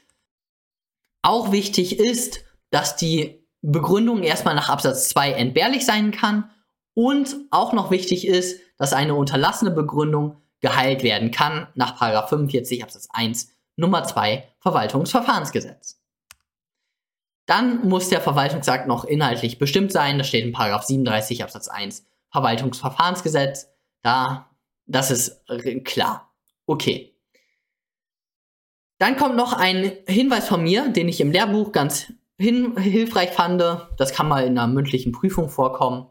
Auch 1.23 1.53
wichtig 1.53 1.99
ist, 2.01 2.41
dass 2.71 2.97
die 2.97 3.40
Begründung 3.63 4.23
erstmal 4.23 4.55
nach 4.55 4.69
Absatz 4.69 5.09
2 5.11 5.33
entbehrlich 5.33 5.85
sein 5.85 6.13
kann 6.13 6.51
und 6.95 7.37
auch 7.51 7.73
noch 7.73 7.91
wichtig 7.91 8.27
ist, 8.27 8.61
dass 8.79 8.93
eine 8.93 9.15
unterlassene 9.15 9.71
Begründung 9.71 10.41
geheilt 10.61 11.03
werden 11.03 11.31
kann 11.31 11.69
nach 11.75 11.99
45 12.29 12.83
Absatz 12.83 13.09
1 13.13 13.51
Nummer 13.77 14.05
2 14.05 14.49
Verwaltungsverfahrensgesetz. 14.61 16.01
Dann 17.47 17.89
muss 17.89 18.09
der 18.09 18.21
Verwaltungsakt 18.21 18.87
noch 18.87 19.05
inhaltlich 19.05 19.59
bestimmt 19.59 19.91
sein. 19.91 20.19
Das 20.19 20.29
steht 20.29 20.45
in 20.45 20.55
37 20.55 21.43
Absatz 21.43 21.69
1 21.69 22.07
Verwaltungsverfahrensgesetz. 22.31 23.69
Da, 24.03 24.51
das 24.87 25.11
ist 25.11 25.43
klar. 25.85 26.33
Okay. 26.67 27.15
Dann 28.99 29.17
kommt 29.17 29.37
noch 29.37 29.55
ein 29.55 29.93
Hinweis 30.07 30.47
von 30.47 30.63
mir, 30.63 30.89
den 30.91 31.09
ich 31.09 31.21
im 31.21 31.33
Lehrbuch 31.33 31.73
ganz 31.73 32.13
hilfreich 32.41 33.31
fand. 33.31 33.63
Das 33.97 34.13
kann 34.13 34.29
mal 34.29 34.45
in 34.45 34.59
einer 34.59 34.67
mündlichen 34.67 35.13
Prüfung 35.13 35.49
vorkommen. 35.49 36.09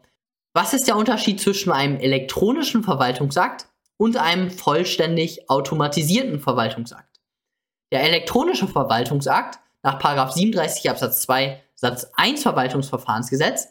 Was 0.54 0.74
ist 0.74 0.88
der 0.88 0.96
Unterschied 0.96 1.40
zwischen 1.40 1.72
einem 1.72 1.98
elektronischen 1.98 2.82
Verwaltungsakt 2.82 3.68
und 3.96 4.16
einem 4.16 4.50
vollständig 4.50 5.48
automatisierten 5.50 6.40
Verwaltungsakt? 6.40 7.20
Der 7.92 8.02
elektronische 8.02 8.68
Verwaltungsakt 8.68 9.58
nach 9.82 10.32
37 10.32 10.88
Absatz 10.90 11.22
2 11.22 11.62
Satz 11.74 12.10
1 12.14 12.42
Verwaltungsverfahrensgesetz, 12.42 13.68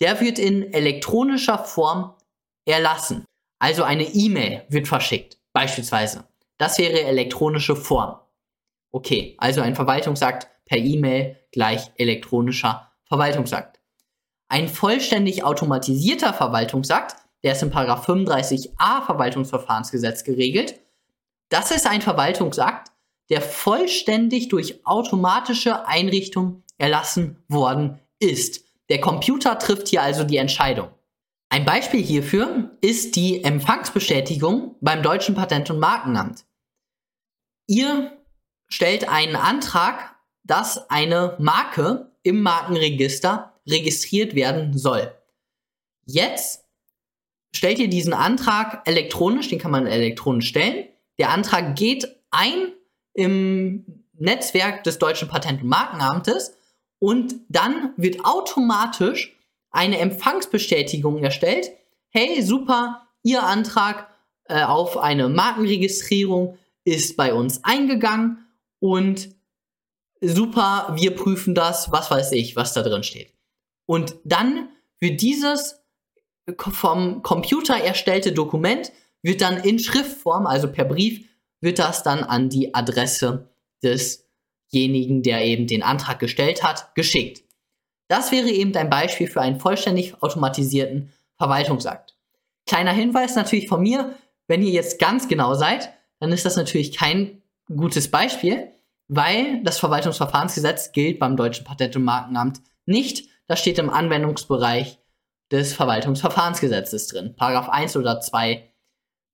der 0.00 0.20
wird 0.20 0.38
in 0.38 0.72
elektronischer 0.72 1.58
Form 1.58 2.14
erlassen. 2.64 3.26
Also 3.58 3.82
eine 3.82 4.04
E-Mail 4.04 4.64
wird 4.70 4.88
verschickt, 4.88 5.36
beispielsweise. 5.52 6.24
Das 6.58 6.78
wäre 6.78 7.02
elektronische 7.02 7.76
Form. 7.76 8.18
Okay, 8.92 9.36
also 9.38 9.60
ein 9.60 9.74
Verwaltungsakt 9.74 10.48
per 10.64 10.78
E-Mail 10.78 11.36
gleich 11.52 11.90
elektronischer 11.96 12.90
Verwaltungsakt. 13.04 13.80
Ein 14.48 14.68
vollständig 14.68 15.44
automatisierter 15.44 16.34
Verwaltungsakt, 16.34 17.16
der 17.42 17.52
ist 17.52 17.62
in 17.62 17.72
35a 17.72 19.04
Verwaltungsverfahrensgesetz 19.06 20.24
geregelt, 20.24 20.80
das 21.48 21.70
ist 21.70 21.86
ein 21.86 22.02
Verwaltungsakt, 22.02 22.92
der 23.28 23.40
vollständig 23.40 24.48
durch 24.48 24.86
automatische 24.86 25.86
Einrichtung 25.86 26.62
erlassen 26.78 27.42
worden 27.48 28.00
ist. 28.18 28.64
Der 28.88 29.00
Computer 29.00 29.58
trifft 29.58 29.88
hier 29.88 30.02
also 30.02 30.24
die 30.24 30.36
Entscheidung. 30.36 30.90
Ein 31.48 31.64
Beispiel 31.64 32.02
hierfür 32.02 32.70
ist 32.80 33.16
die 33.16 33.42
Empfangsbestätigung 33.42 34.76
beim 34.80 35.02
Deutschen 35.02 35.34
Patent- 35.34 35.70
und 35.70 35.80
Markenamt. 35.80 36.44
Ihr 37.66 38.16
stellt 38.68 39.08
einen 39.08 39.36
Antrag, 39.36 40.16
dass 40.44 40.90
eine 40.90 41.36
Marke 41.38 42.10
im 42.22 42.42
Markenregister 42.42 43.54
registriert 43.66 44.34
werden 44.34 44.76
soll. 44.76 45.12
Jetzt 46.04 46.64
stellt 47.54 47.78
ihr 47.78 47.88
diesen 47.88 48.12
Antrag 48.12 48.86
elektronisch, 48.86 49.48
den 49.48 49.58
kann 49.58 49.70
man 49.70 49.86
elektronisch 49.86 50.48
stellen. 50.48 50.86
Der 51.18 51.30
Antrag 51.30 51.76
geht 51.76 52.08
ein 52.30 52.72
im 53.12 54.04
Netzwerk 54.14 54.84
des 54.84 54.98
Deutschen 54.98 55.28
Patent- 55.28 55.62
und 55.62 55.68
Markenamtes 55.68 56.54
und 56.98 57.34
dann 57.48 57.92
wird 57.96 58.24
automatisch 58.24 59.36
eine 59.70 59.98
Empfangsbestätigung 59.98 61.22
erstellt. 61.22 61.70
Hey, 62.10 62.42
super, 62.42 63.06
Ihr 63.22 63.42
Antrag 63.42 64.08
äh, 64.44 64.62
auf 64.62 64.96
eine 64.96 65.28
Markenregistrierung 65.28 66.58
ist 66.84 67.16
bei 67.16 67.34
uns 67.34 67.62
eingegangen 67.64 68.46
und 68.78 69.28
super, 70.20 70.94
wir 70.96 71.14
prüfen 71.14 71.54
das, 71.54 71.90
was 71.92 72.10
weiß 72.10 72.32
ich, 72.32 72.56
was 72.56 72.72
da 72.72 72.82
drin 72.82 73.02
steht. 73.02 73.32
Und 73.86 74.16
dann 74.24 74.70
wird 74.98 75.20
dieses 75.20 75.80
vom 76.58 77.22
Computer 77.22 77.76
erstellte 77.76 78.32
Dokument 78.32 78.92
wird 79.22 79.40
dann 79.40 79.58
in 79.58 79.78
Schriftform, 79.78 80.46
also 80.46 80.70
per 80.70 80.84
Brief, 80.84 81.26
wird 81.60 81.78
das 81.78 82.02
dann 82.02 82.24
an 82.24 82.48
die 82.48 82.74
Adresse 82.74 83.50
desjenigen, 83.82 85.22
der 85.22 85.44
eben 85.44 85.66
den 85.66 85.82
Antrag 85.82 86.18
gestellt 86.18 86.62
hat, 86.62 86.94
geschickt. 86.94 87.42
Das 88.08 88.32
wäre 88.32 88.48
eben 88.48 88.74
ein 88.74 88.90
Beispiel 88.90 89.28
für 89.28 89.40
einen 89.40 89.60
vollständig 89.60 90.22
automatisierten 90.22 91.12
Verwaltungsakt. 91.36 92.16
Kleiner 92.66 92.92
Hinweis 92.92 93.36
natürlich 93.36 93.68
von 93.68 93.82
mir, 93.82 94.14
wenn 94.48 94.62
ihr 94.62 94.70
jetzt 94.70 94.98
ganz 94.98 95.28
genau 95.28 95.54
seid, 95.54 95.90
dann 96.18 96.32
ist 96.32 96.44
das 96.44 96.56
natürlich 96.56 96.96
kein 96.96 97.42
gutes 97.68 98.10
Beispiel, 98.10 98.72
weil 99.12 99.60
das 99.64 99.80
Verwaltungsverfahrensgesetz 99.80 100.92
gilt 100.92 101.18
beim 101.18 101.36
Deutschen 101.36 101.64
Patent- 101.64 101.96
und 101.96 102.04
Markenamt 102.04 102.60
nicht. 102.86 103.28
Das 103.48 103.58
steht 103.58 103.80
im 103.80 103.90
Anwendungsbereich 103.90 105.00
des 105.50 105.72
Verwaltungsverfahrensgesetzes 105.74 107.08
drin. 107.08 107.34
Paragraph 107.36 107.68
1 107.68 107.96
oder 107.96 108.20
2 108.20 108.72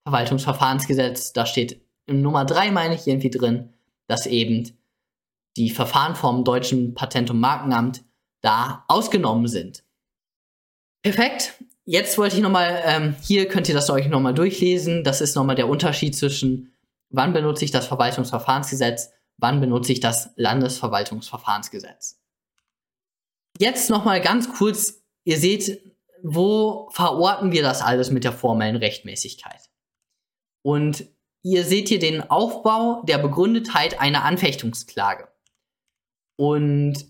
Verwaltungsverfahrensgesetz, 0.05 1.35
da 1.35 1.45
steht 1.45 1.83
in 2.07 2.23
Nummer 2.23 2.47
3 2.47 2.71
meine 2.71 2.95
ich 2.95 3.07
irgendwie 3.07 3.29
drin, 3.29 3.75
dass 4.07 4.25
eben 4.25 4.79
die 5.59 5.69
Verfahren 5.69 6.17
vom 6.17 6.45
deutschen 6.45 6.95
Patent- 6.95 7.31
und 7.31 7.41
Markenamt 7.41 8.03
da 8.41 8.85
ausgenommen 8.89 9.47
sind. 9.47 9.85
Perfekt. 11.03 11.53
Jetzt 11.85 12.17
wollte 12.17 12.37
ich 12.37 12.43
nochmal, 12.43 12.83
ähm, 12.87 13.15
hier 13.21 13.47
könnt 13.47 13.69
ihr 13.69 13.75
das 13.75 13.91
euch 13.91 14.09
nochmal 14.09 14.35
durchlesen. 14.35 15.05
Das 15.05 15.21
ist 15.21 15.35
nochmal 15.35 15.57
der 15.57 15.69
Unterschied 15.69 16.17
zwischen, 16.17 16.73
wann 17.11 17.35
benutze 17.35 17.65
ich 17.65 17.73
das 17.73 17.87
Verwaltungsverfahrensgesetz, 17.87 19.11
wann 19.39 19.61
benutze 19.61 19.93
ich 19.93 20.01
das 20.01 20.31
Landesverwaltungsverfahrensgesetz. 20.37 22.21
Jetzt 23.59 23.91
nochmal 23.91 24.21
ganz 24.21 24.53
kurz, 24.53 25.03
ihr 25.25 25.39
seht, 25.39 25.95
wo 26.23 26.89
verorten 26.91 27.53
wir 27.53 27.63
das 27.63 27.83
alles 27.83 28.11
mit 28.11 28.25
der 28.25 28.33
formellen 28.33 28.77
Rechtmäßigkeit? 28.77 29.71
Und 30.63 31.07
Ihr 31.47 31.65
seht 31.65 31.87
hier 31.87 32.01
den 32.01 32.29
Aufbau 32.29 33.05
der 33.05 33.19
Begründetheit 33.19 34.01
einer 34.01 34.25
Anfechtungsklage. 34.25 35.29
Und 36.35 37.07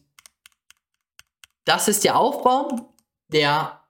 das 1.64 1.88
ist 1.88 2.04
der 2.04 2.18
Aufbau 2.18 2.94
der 3.28 3.82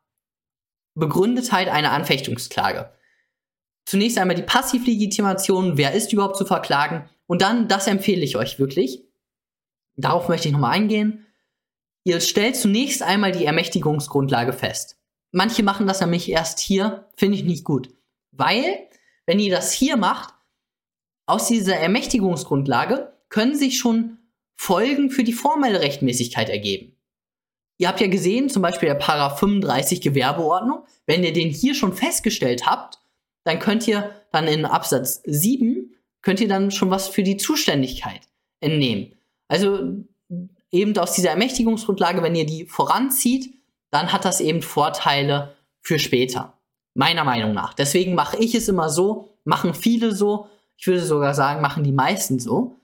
Begründetheit 0.95 1.68
einer 1.68 1.91
Anfechtungsklage. 1.91 2.95
Zunächst 3.87 4.18
einmal 4.18 4.37
die 4.37 4.43
Passivlegitimation, 4.43 5.78
wer 5.78 5.93
ist 5.93 6.12
überhaupt 6.12 6.37
zu 6.37 6.45
verklagen? 6.45 7.09
Und 7.26 7.41
dann, 7.41 7.68
das 7.68 7.87
empfehle 7.87 8.22
ich 8.22 8.37
euch 8.37 8.59
wirklich. 8.59 9.05
Darauf 9.97 10.28
möchte 10.28 10.49
ich 10.49 10.53
nochmal 10.53 10.72
eingehen. 10.72 11.24
Ihr 12.05 12.20
stellt 12.20 12.57
zunächst 12.57 13.03
einmal 13.03 13.32
die 13.32 13.45
Ermächtigungsgrundlage 13.45 14.53
fest. 14.53 14.99
Manche 15.30 15.62
machen 15.62 15.87
das 15.87 16.01
nämlich 16.01 16.30
erst 16.30 16.59
hier, 16.59 17.09
finde 17.16 17.39
ich 17.39 17.45
nicht 17.45 17.64
gut. 17.64 17.91
Weil, 18.32 18.89
wenn 19.24 19.39
ihr 19.39 19.55
das 19.55 19.72
hier 19.72 19.97
macht, 19.97 20.34
aus 21.26 21.47
dieser 21.47 21.76
Ermächtigungsgrundlage 21.76 23.12
können 23.28 23.57
sich 23.57 23.78
schon 23.78 24.18
Folgen 24.57 25.11
für 25.11 25.24
die 25.24 25.32
formelle 25.32 25.80
Rechtmäßigkeit 25.80 26.49
ergeben. 26.49 26.97
Ihr 27.78 27.89
habt 27.89 28.01
ja 28.01 28.07
gesehen, 28.07 28.49
zum 28.49 28.62
Beispiel 28.62 28.89
der 28.89 28.95
Paragraph 28.95 29.39
35 29.39 30.01
Gewerbeordnung, 30.01 30.84
wenn 31.07 31.22
ihr 31.22 31.32
den 31.32 31.51
hier 31.51 31.74
schon 31.74 31.93
festgestellt 31.93 32.66
habt, 32.66 33.01
dann 33.47 33.61
könnt 33.61 33.86
ihr 33.86 34.11
dann 34.32 34.49
in 34.49 34.64
Absatz 34.64 35.22
7, 35.24 35.94
könnt 36.20 36.40
ihr 36.40 36.49
dann 36.49 36.72
schon 36.72 36.90
was 36.90 37.07
für 37.07 37.22
die 37.22 37.36
Zuständigkeit 37.36 38.22
entnehmen. 38.59 39.14
Also 39.47 39.94
eben 40.72 40.99
aus 40.99 41.12
dieser 41.12 41.30
Ermächtigungsgrundlage, 41.30 42.22
wenn 42.24 42.34
ihr 42.34 42.44
die 42.44 42.66
voranzieht, 42.66 43.55
dann 43.90 44.12
hat 44.12 44.24
das 44.24 44.40
eben 44.40 44.62
Vorteile 44.62 45.55
für 45.80 46.01
später. 46.01 46.55
Meiner 46.94 47.22
Meinung 47.22 47.55
nach. 47.55 47.72
Deswegen 47.72 48.16
mache 48.16 48.36
ich 48.38 48.55
es 48.57 48.68
immer 48.68 48.88
so, 48.88 49.36
machen 49.44 49.74
viele 49.74 50.12
so, 50.12 50.49
ich 50.76 50.88
würde 50.88 51.03
sogar 51.03 51.32
sagen, 51.32 51.62
machen 51.62 51.84
die 51.84 51.92
meisten 51.92 52.40
so. 52.40 52.80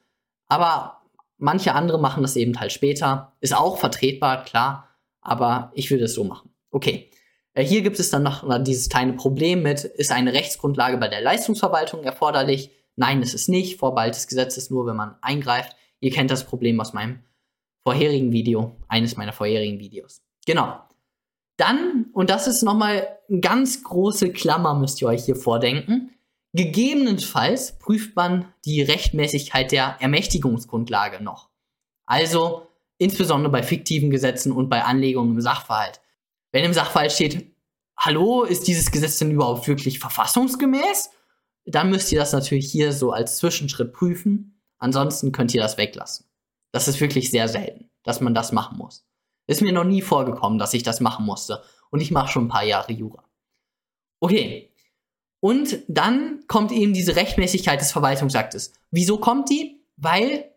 Aber 0.47 1.03
manche 1.39 1.75
andere 1.75 1.99
machen 1.99 2.23
das 2.23 2.37
eben 2.37 2.61
halt 2.61 2.71
später. 2.71 3.33
Ist 3.41 3.57
auch 3.57 3.79
vertretbar, 3.79 4.45
klar. 4.45 4.89
Aber 5.23 5.73
ich 5.75 5.91
würde 5.91 6.05
es 6.05 6.15
so 6.15 6.23
machen. 6.23 6.51
Okay. 6.71 7.11
Äh, 7.55 7.65
hier 7.65 7.83
gibt 7.83 7.99
es 7.99 8.11
dann 8.11 8.23
noch 8.23 8.45
dieses 8.63 8.89
kleine 8.89 9.15
Problem 9.15 9.63
mit, 9.63 9.85
ist 9.85 10.13
eine 10.13 10.33
Rechtsgrundlage 10.33 10.97
bei 10.97 11.09
der 11.09 11.21
Leistungsverwaltung 11.21 12.05
erforderlich? 12.05 12.71
Nein, 12.97 13.23
es 13.23 13.35
ist 13.35 13.49
nicht. 13.49 13.79
Vorbehalt 13.79 14.15
des 14.15 14.27
Gesetzes 14.27 14.71
nur, 14.71 14.87
wenn 14.87 14.97
man 14.97 15.17
eingreift. 15.23 15.77
Ihr 16.01 16.11
kennt 16.11 16.31
das 16.31 16.45
Problem 16.45 16.81
aus 16.81 16.93
meinem 16.93 17.21
vorherigen 17.85 18.33
Video, 18.33 18.77
eines 18.89 19.17
meiner 19.17 19.33
vorherigen 19.33 19.79
Videos. 19.79 20.23
Genau. 20.47 20.81
Dann, 21.57 22.07
und 22.13 22.31
das 22.31 22.47
ist 22.47 22.63
nochmal 22.63 23.07
eine 23.29 23.41
ganz 23.41 23.85
große 23.85 24.33
Klammer, 24.33 24.75
müsst 24.75 25.01
ihr 25.03 25.09
euch 25.09 25.25
hier 25.25 25.37
vordenken, 25.37 26.11
gegebenenfalls 26.53 27.79
prüft 27.79 28.17
man 28.17 28.47
die 28.65 28.83
Rechtmäßigkeit 28.83 29.73
der 29.73 29.97
Ermächtigungsgrundlage 30.01 31.23
noch. 31.23 31.51
Also 32.05 32.67
insbesondere 32.99 33.53
bei 33.53 33.63
fiktiven 33.63 34.11
Gesetzen 34.11 34.53
und 34.53 34.69
bei 34.69 34.83
Anlegungen 34.85 35.35
im 35.35 35.41
Sachverhalt. 35.41 36.01
Wenn 36.53 36.65
im 36.65 36.75
Sachverhalt 36.75 37.13
steht, 37.13 37.55
hallo, 37.97 38.45
ist 38.45 38.69
dieses 38.69 38.91
Gesetz 38.91 39.19
denn 39.19 39.31
überhaupt 39.31 39.67
wirklich 39.67 39.99
verfassungsgemäß? 39.99 41.11
Dann 41.65 41.91
müsst 41.91 42.13
ihr 42.13 42.19
das 42.19 42.33
natürlich 42.33 42.71
hier 42.71 42.93
so 42.93 43.11
als 43.11 43.39
Zwischenschritt 43.39 43.93
prüfen. 43.93 44.61
Ansonsten 44.79 45.33
könnt 45.33 45.55
ihr 45.55 45.63
das 45.63 45.79
weglassen. 45.79 46.27
Das 46.73 46.89
ist 46.89 47.01
wirklich 47.01 47.31
sehr 47.31 47.49
selten, 47.49 47.91
dass 48.03 48.21
man 48.21 48.35
das 48.35 48.53
machen 48.53 48.79
muss. 48.79 49.07
Ist 49.47 49.63
mir 49.63 49.73
noch 49.73 49.85
nie 49.85 50.03
vorgekommen, 50.03 50.59
dass 50.59 50.75
ich 50.75 50.83
das 50.83 51.01
machen 51.01 51.25
musste. 51.25 51.63
Und 51.91 52.01
ich 52.01 52.11
mache 52.11 52.31
schon 52.31 52.47
ein 52.47 52.49
paar 52.49 52.65
Jahre 52.65 52.93
Jura. 52.93 53.25
Okay. 54.21 54.71
Und 55.41 55.79
dann 55.89 56.45
kommt 56.47 56.73
eben 56.73 56.95
diese 56.95 57.17
Rechtmäßigkeit 57.17 57.81
des 57.81 57.93
Verwaltungsaktes. 57.93 58.73
Wieso 58.91 59.19
kommt 59.19 59.51
die? 59.51 59.85
Weil 59.97 60.53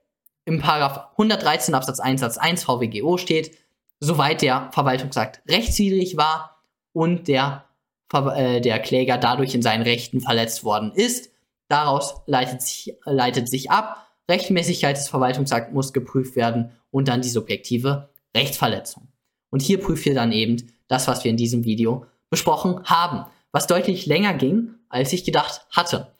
im 0.45 0.59
Paragraph 0.59 1.11
113 1.13 1.73
Absatz 1.73 1.99
1 1.99 2.21
Satz 2.21 2.37
1 2.37 2.63
VWGO 2.63 3.17
steht, 3.17 3.57
soweit 3.99 4.41
der 4.41 4.69
Verwaltungsakt 4.71 5.41
rechtswidrig 5.49 6.17
war 6.17 6.61
und 6.93 7.27
der, 7.27 7.65
äh, 8.13 8.61
der 8.61 8.79
Kläger 8.79 9.17
dadurch 9.17 9.55
in 9.55 9.61
seinen 9.61 9.83
Rechten 9.83 10.21
verletzt 10.21 10.63
worden 10.63 10.91
ist. 10.93 11.31
Daraus 11.67 12.21
leitet 12.27 12.61
sich, 12.61 12.95
leitet 13.05 13.49
sich 13.49 13.71
ab, 13.71 14.05
Rechtmäßigkeit 14.29 14.97
des 14.97 15.09
Verwaltungsakts 15.09 15.73
muss 15.73 15.93
geprüft 15.93 16.35
werden 16.35 16.71
und 16.91 17.07
dann 17.07 17.21
die 17.21 17.29
subjektive 17.29 18.09
Rechtsverletzung. 18.35 19.07
Und 19.49 19.61
hier 19.61 19.79
prüft 19.79 20.05
ihr 20.05 20.15
dann 20.15 20.31
eben 20.31 20.71
das, 20.87 21.07
was 21.07 21.23
wir 21.23 21.31
in 21.31 21.37
diesem 21.37 21.63
Video 21.63 22.05
besprochen 22.29 22.83
haben, 22.85 23.25
was 23.51 23.67
deutlich 23.67 24.05
länger 24.05 24.33
ging, 24.33 24.75
als 24.89 25.13
ich 25.13 25.23
gedacht 25.23 25.65
hatte. 25.71 26.13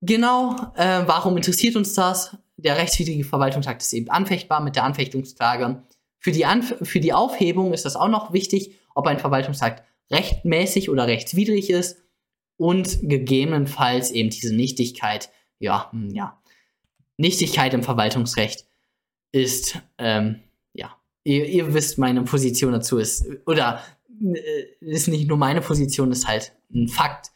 Genau, 0.00 0.56
äh, 0.74 1.02
warum 1.06 1.36
interessiert 1.36 1.76
uns 1.76 1.94
das? 1.94 2.36
Der 2.56 2.76
rechtswidrige 2.76 3.24
Verwaltungsakt 3.24 3.82
ist 3.82 3.92
eben 3.92 4.10
anfechtbar 4.10 4.60
mit 4.60 4.76
der 4.76 4.84
Anfechtungsklage. 4.84 5.82
Für 6.22 6.30
die, 6.30 6.46
Anf 6.46 6.74
für 6.82 7.00
die 7.00 7.12
Aufhebung 7.12 7.74
ist 7.74 7.84
das 7.84 7.96
auch 7.96 8.08
noch 8.08 8.32
wichtig, 8.32 8.78
ob 8.94 9.06
ein 9.08 9.18
Verwaltungsakt 9.18 9.82
rechtmäßig 10.10 10.88
oder 10.88 11.08
rechtswidrig 11.08 11.68
ist 11.68 12.02
und 12.56 13.00
gegebenenfalls 13.02 14.12
eben 14.12 14.30
diese 14.30 14.54
Nichtigkeit, 14.54 15.30
ja, 15.58 15.90
hm, 15.90 16.10
ja, 16.10 16.40
Nichtigkeit 17.16 17.74
im 17.74 17.82
Verwaltungsrecht 17.82 18.66
ist, 19.32 19.78
ähm, 19.98 20.40
ja, 20.74 20.96
ihr, 21.24 21.46
ihr, 21.46 21.74
wisst, 21.74 21.98
meine 21.98 22.22
Position 22.22 22.72
dazu 22.72 22.98
ist, 22.98 23.26
oder 23.46 23.82
äh, 24.22 24.64
ist 24.80 25.08
nicht 25.08 25.28
nur 25.28 25.38
meine 25.38 25.60
Position, 25.60 26.12
ist 26.12 26.28
halt 26.28 26.52
ein 26.72 26.88
Fakt. 26.88 27.32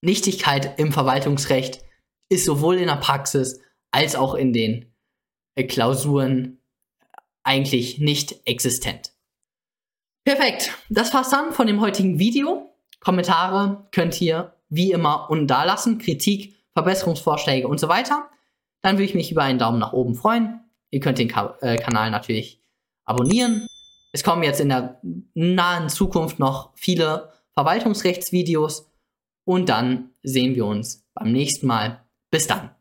Nichtigkeit 0.00 0.78
im 0.78 0.92
Verwaltungsrecht 0.92 1.84
ist 2.28 2.44
sowohl 2.44 2.76
in 2.76 2.86
der 2.86 2.96
Praxis 2.96 3.60
als 3.90 4.14
auch 4.14 4.34
in 4.34 4.52
den 4.52 4.94
äh, 5.56 5.64
Klausuren 5.64 6.57
eigentlich 7.48 7.98
nicht 7.98 8.36
existent. 8.44 9.12
Perfekt, 10.24 10.72
das 10.90 11.12
war's 11.14 11.30
dann 11.30 11.52
von 11.52 11.66
dem 11.66 11.80
heutigen 11.80 12.18
Video. 12.18 12.74
Kommentare 13.00 13.88
könnt 13.90 14.20
ihr 14.20 14.54
wie 14.68 14.92
immer 14.92 15.30
unten 15.30 15.46
da 15.46 15.64
lassen, 15.64 15.98
Kritik, 15.98 16.54
Verbesserungsvorschläge 16.74 17.66
und 17.66 17.80
so 17.80 17.88
weiter. 17.88 18.28
Dann 18.82 18.96
würde 18.96 19.04
ich 19.04 19.14
mich 19.14 19.32
über 19.32 19.42
einen 19.42 19.58
Daumen 19.58 19.78
nach 19.78 19.94
oben 19.94 20.14
freuen. 20.14 20.60
Ihr 20.90 21.00
könnt 21.00 21.18
den 21.18 21.28
Ka 21.28 21.56
äh, 21.62 21.76
Kanal 21.76 22.10
natürlich 22.10 22.62
abonnieren. 23.04 23.66
Es 24.12 24.22
kommen 24.22 24.42
jetzt 24.42 24.60
in 24.60 24.68
der 24.68 25.00
nahen 25.34 25.88
Zukunft 25.88 26.38
noch 26.38 26.72
viele 26.76 27.32
Verwaltungsrechtsvideos 27.54 28.90
und 29.44 29.68
dann 29.70 30.10
sehen 30.22 30.54
wir 30.54 30.66
uns 30.66 31.08
beim 31.14 31.32
nächsten 31.32 31.66
Mal. 31.66 32.04
Bis 32.30 32.46
dann. 32.46 32.77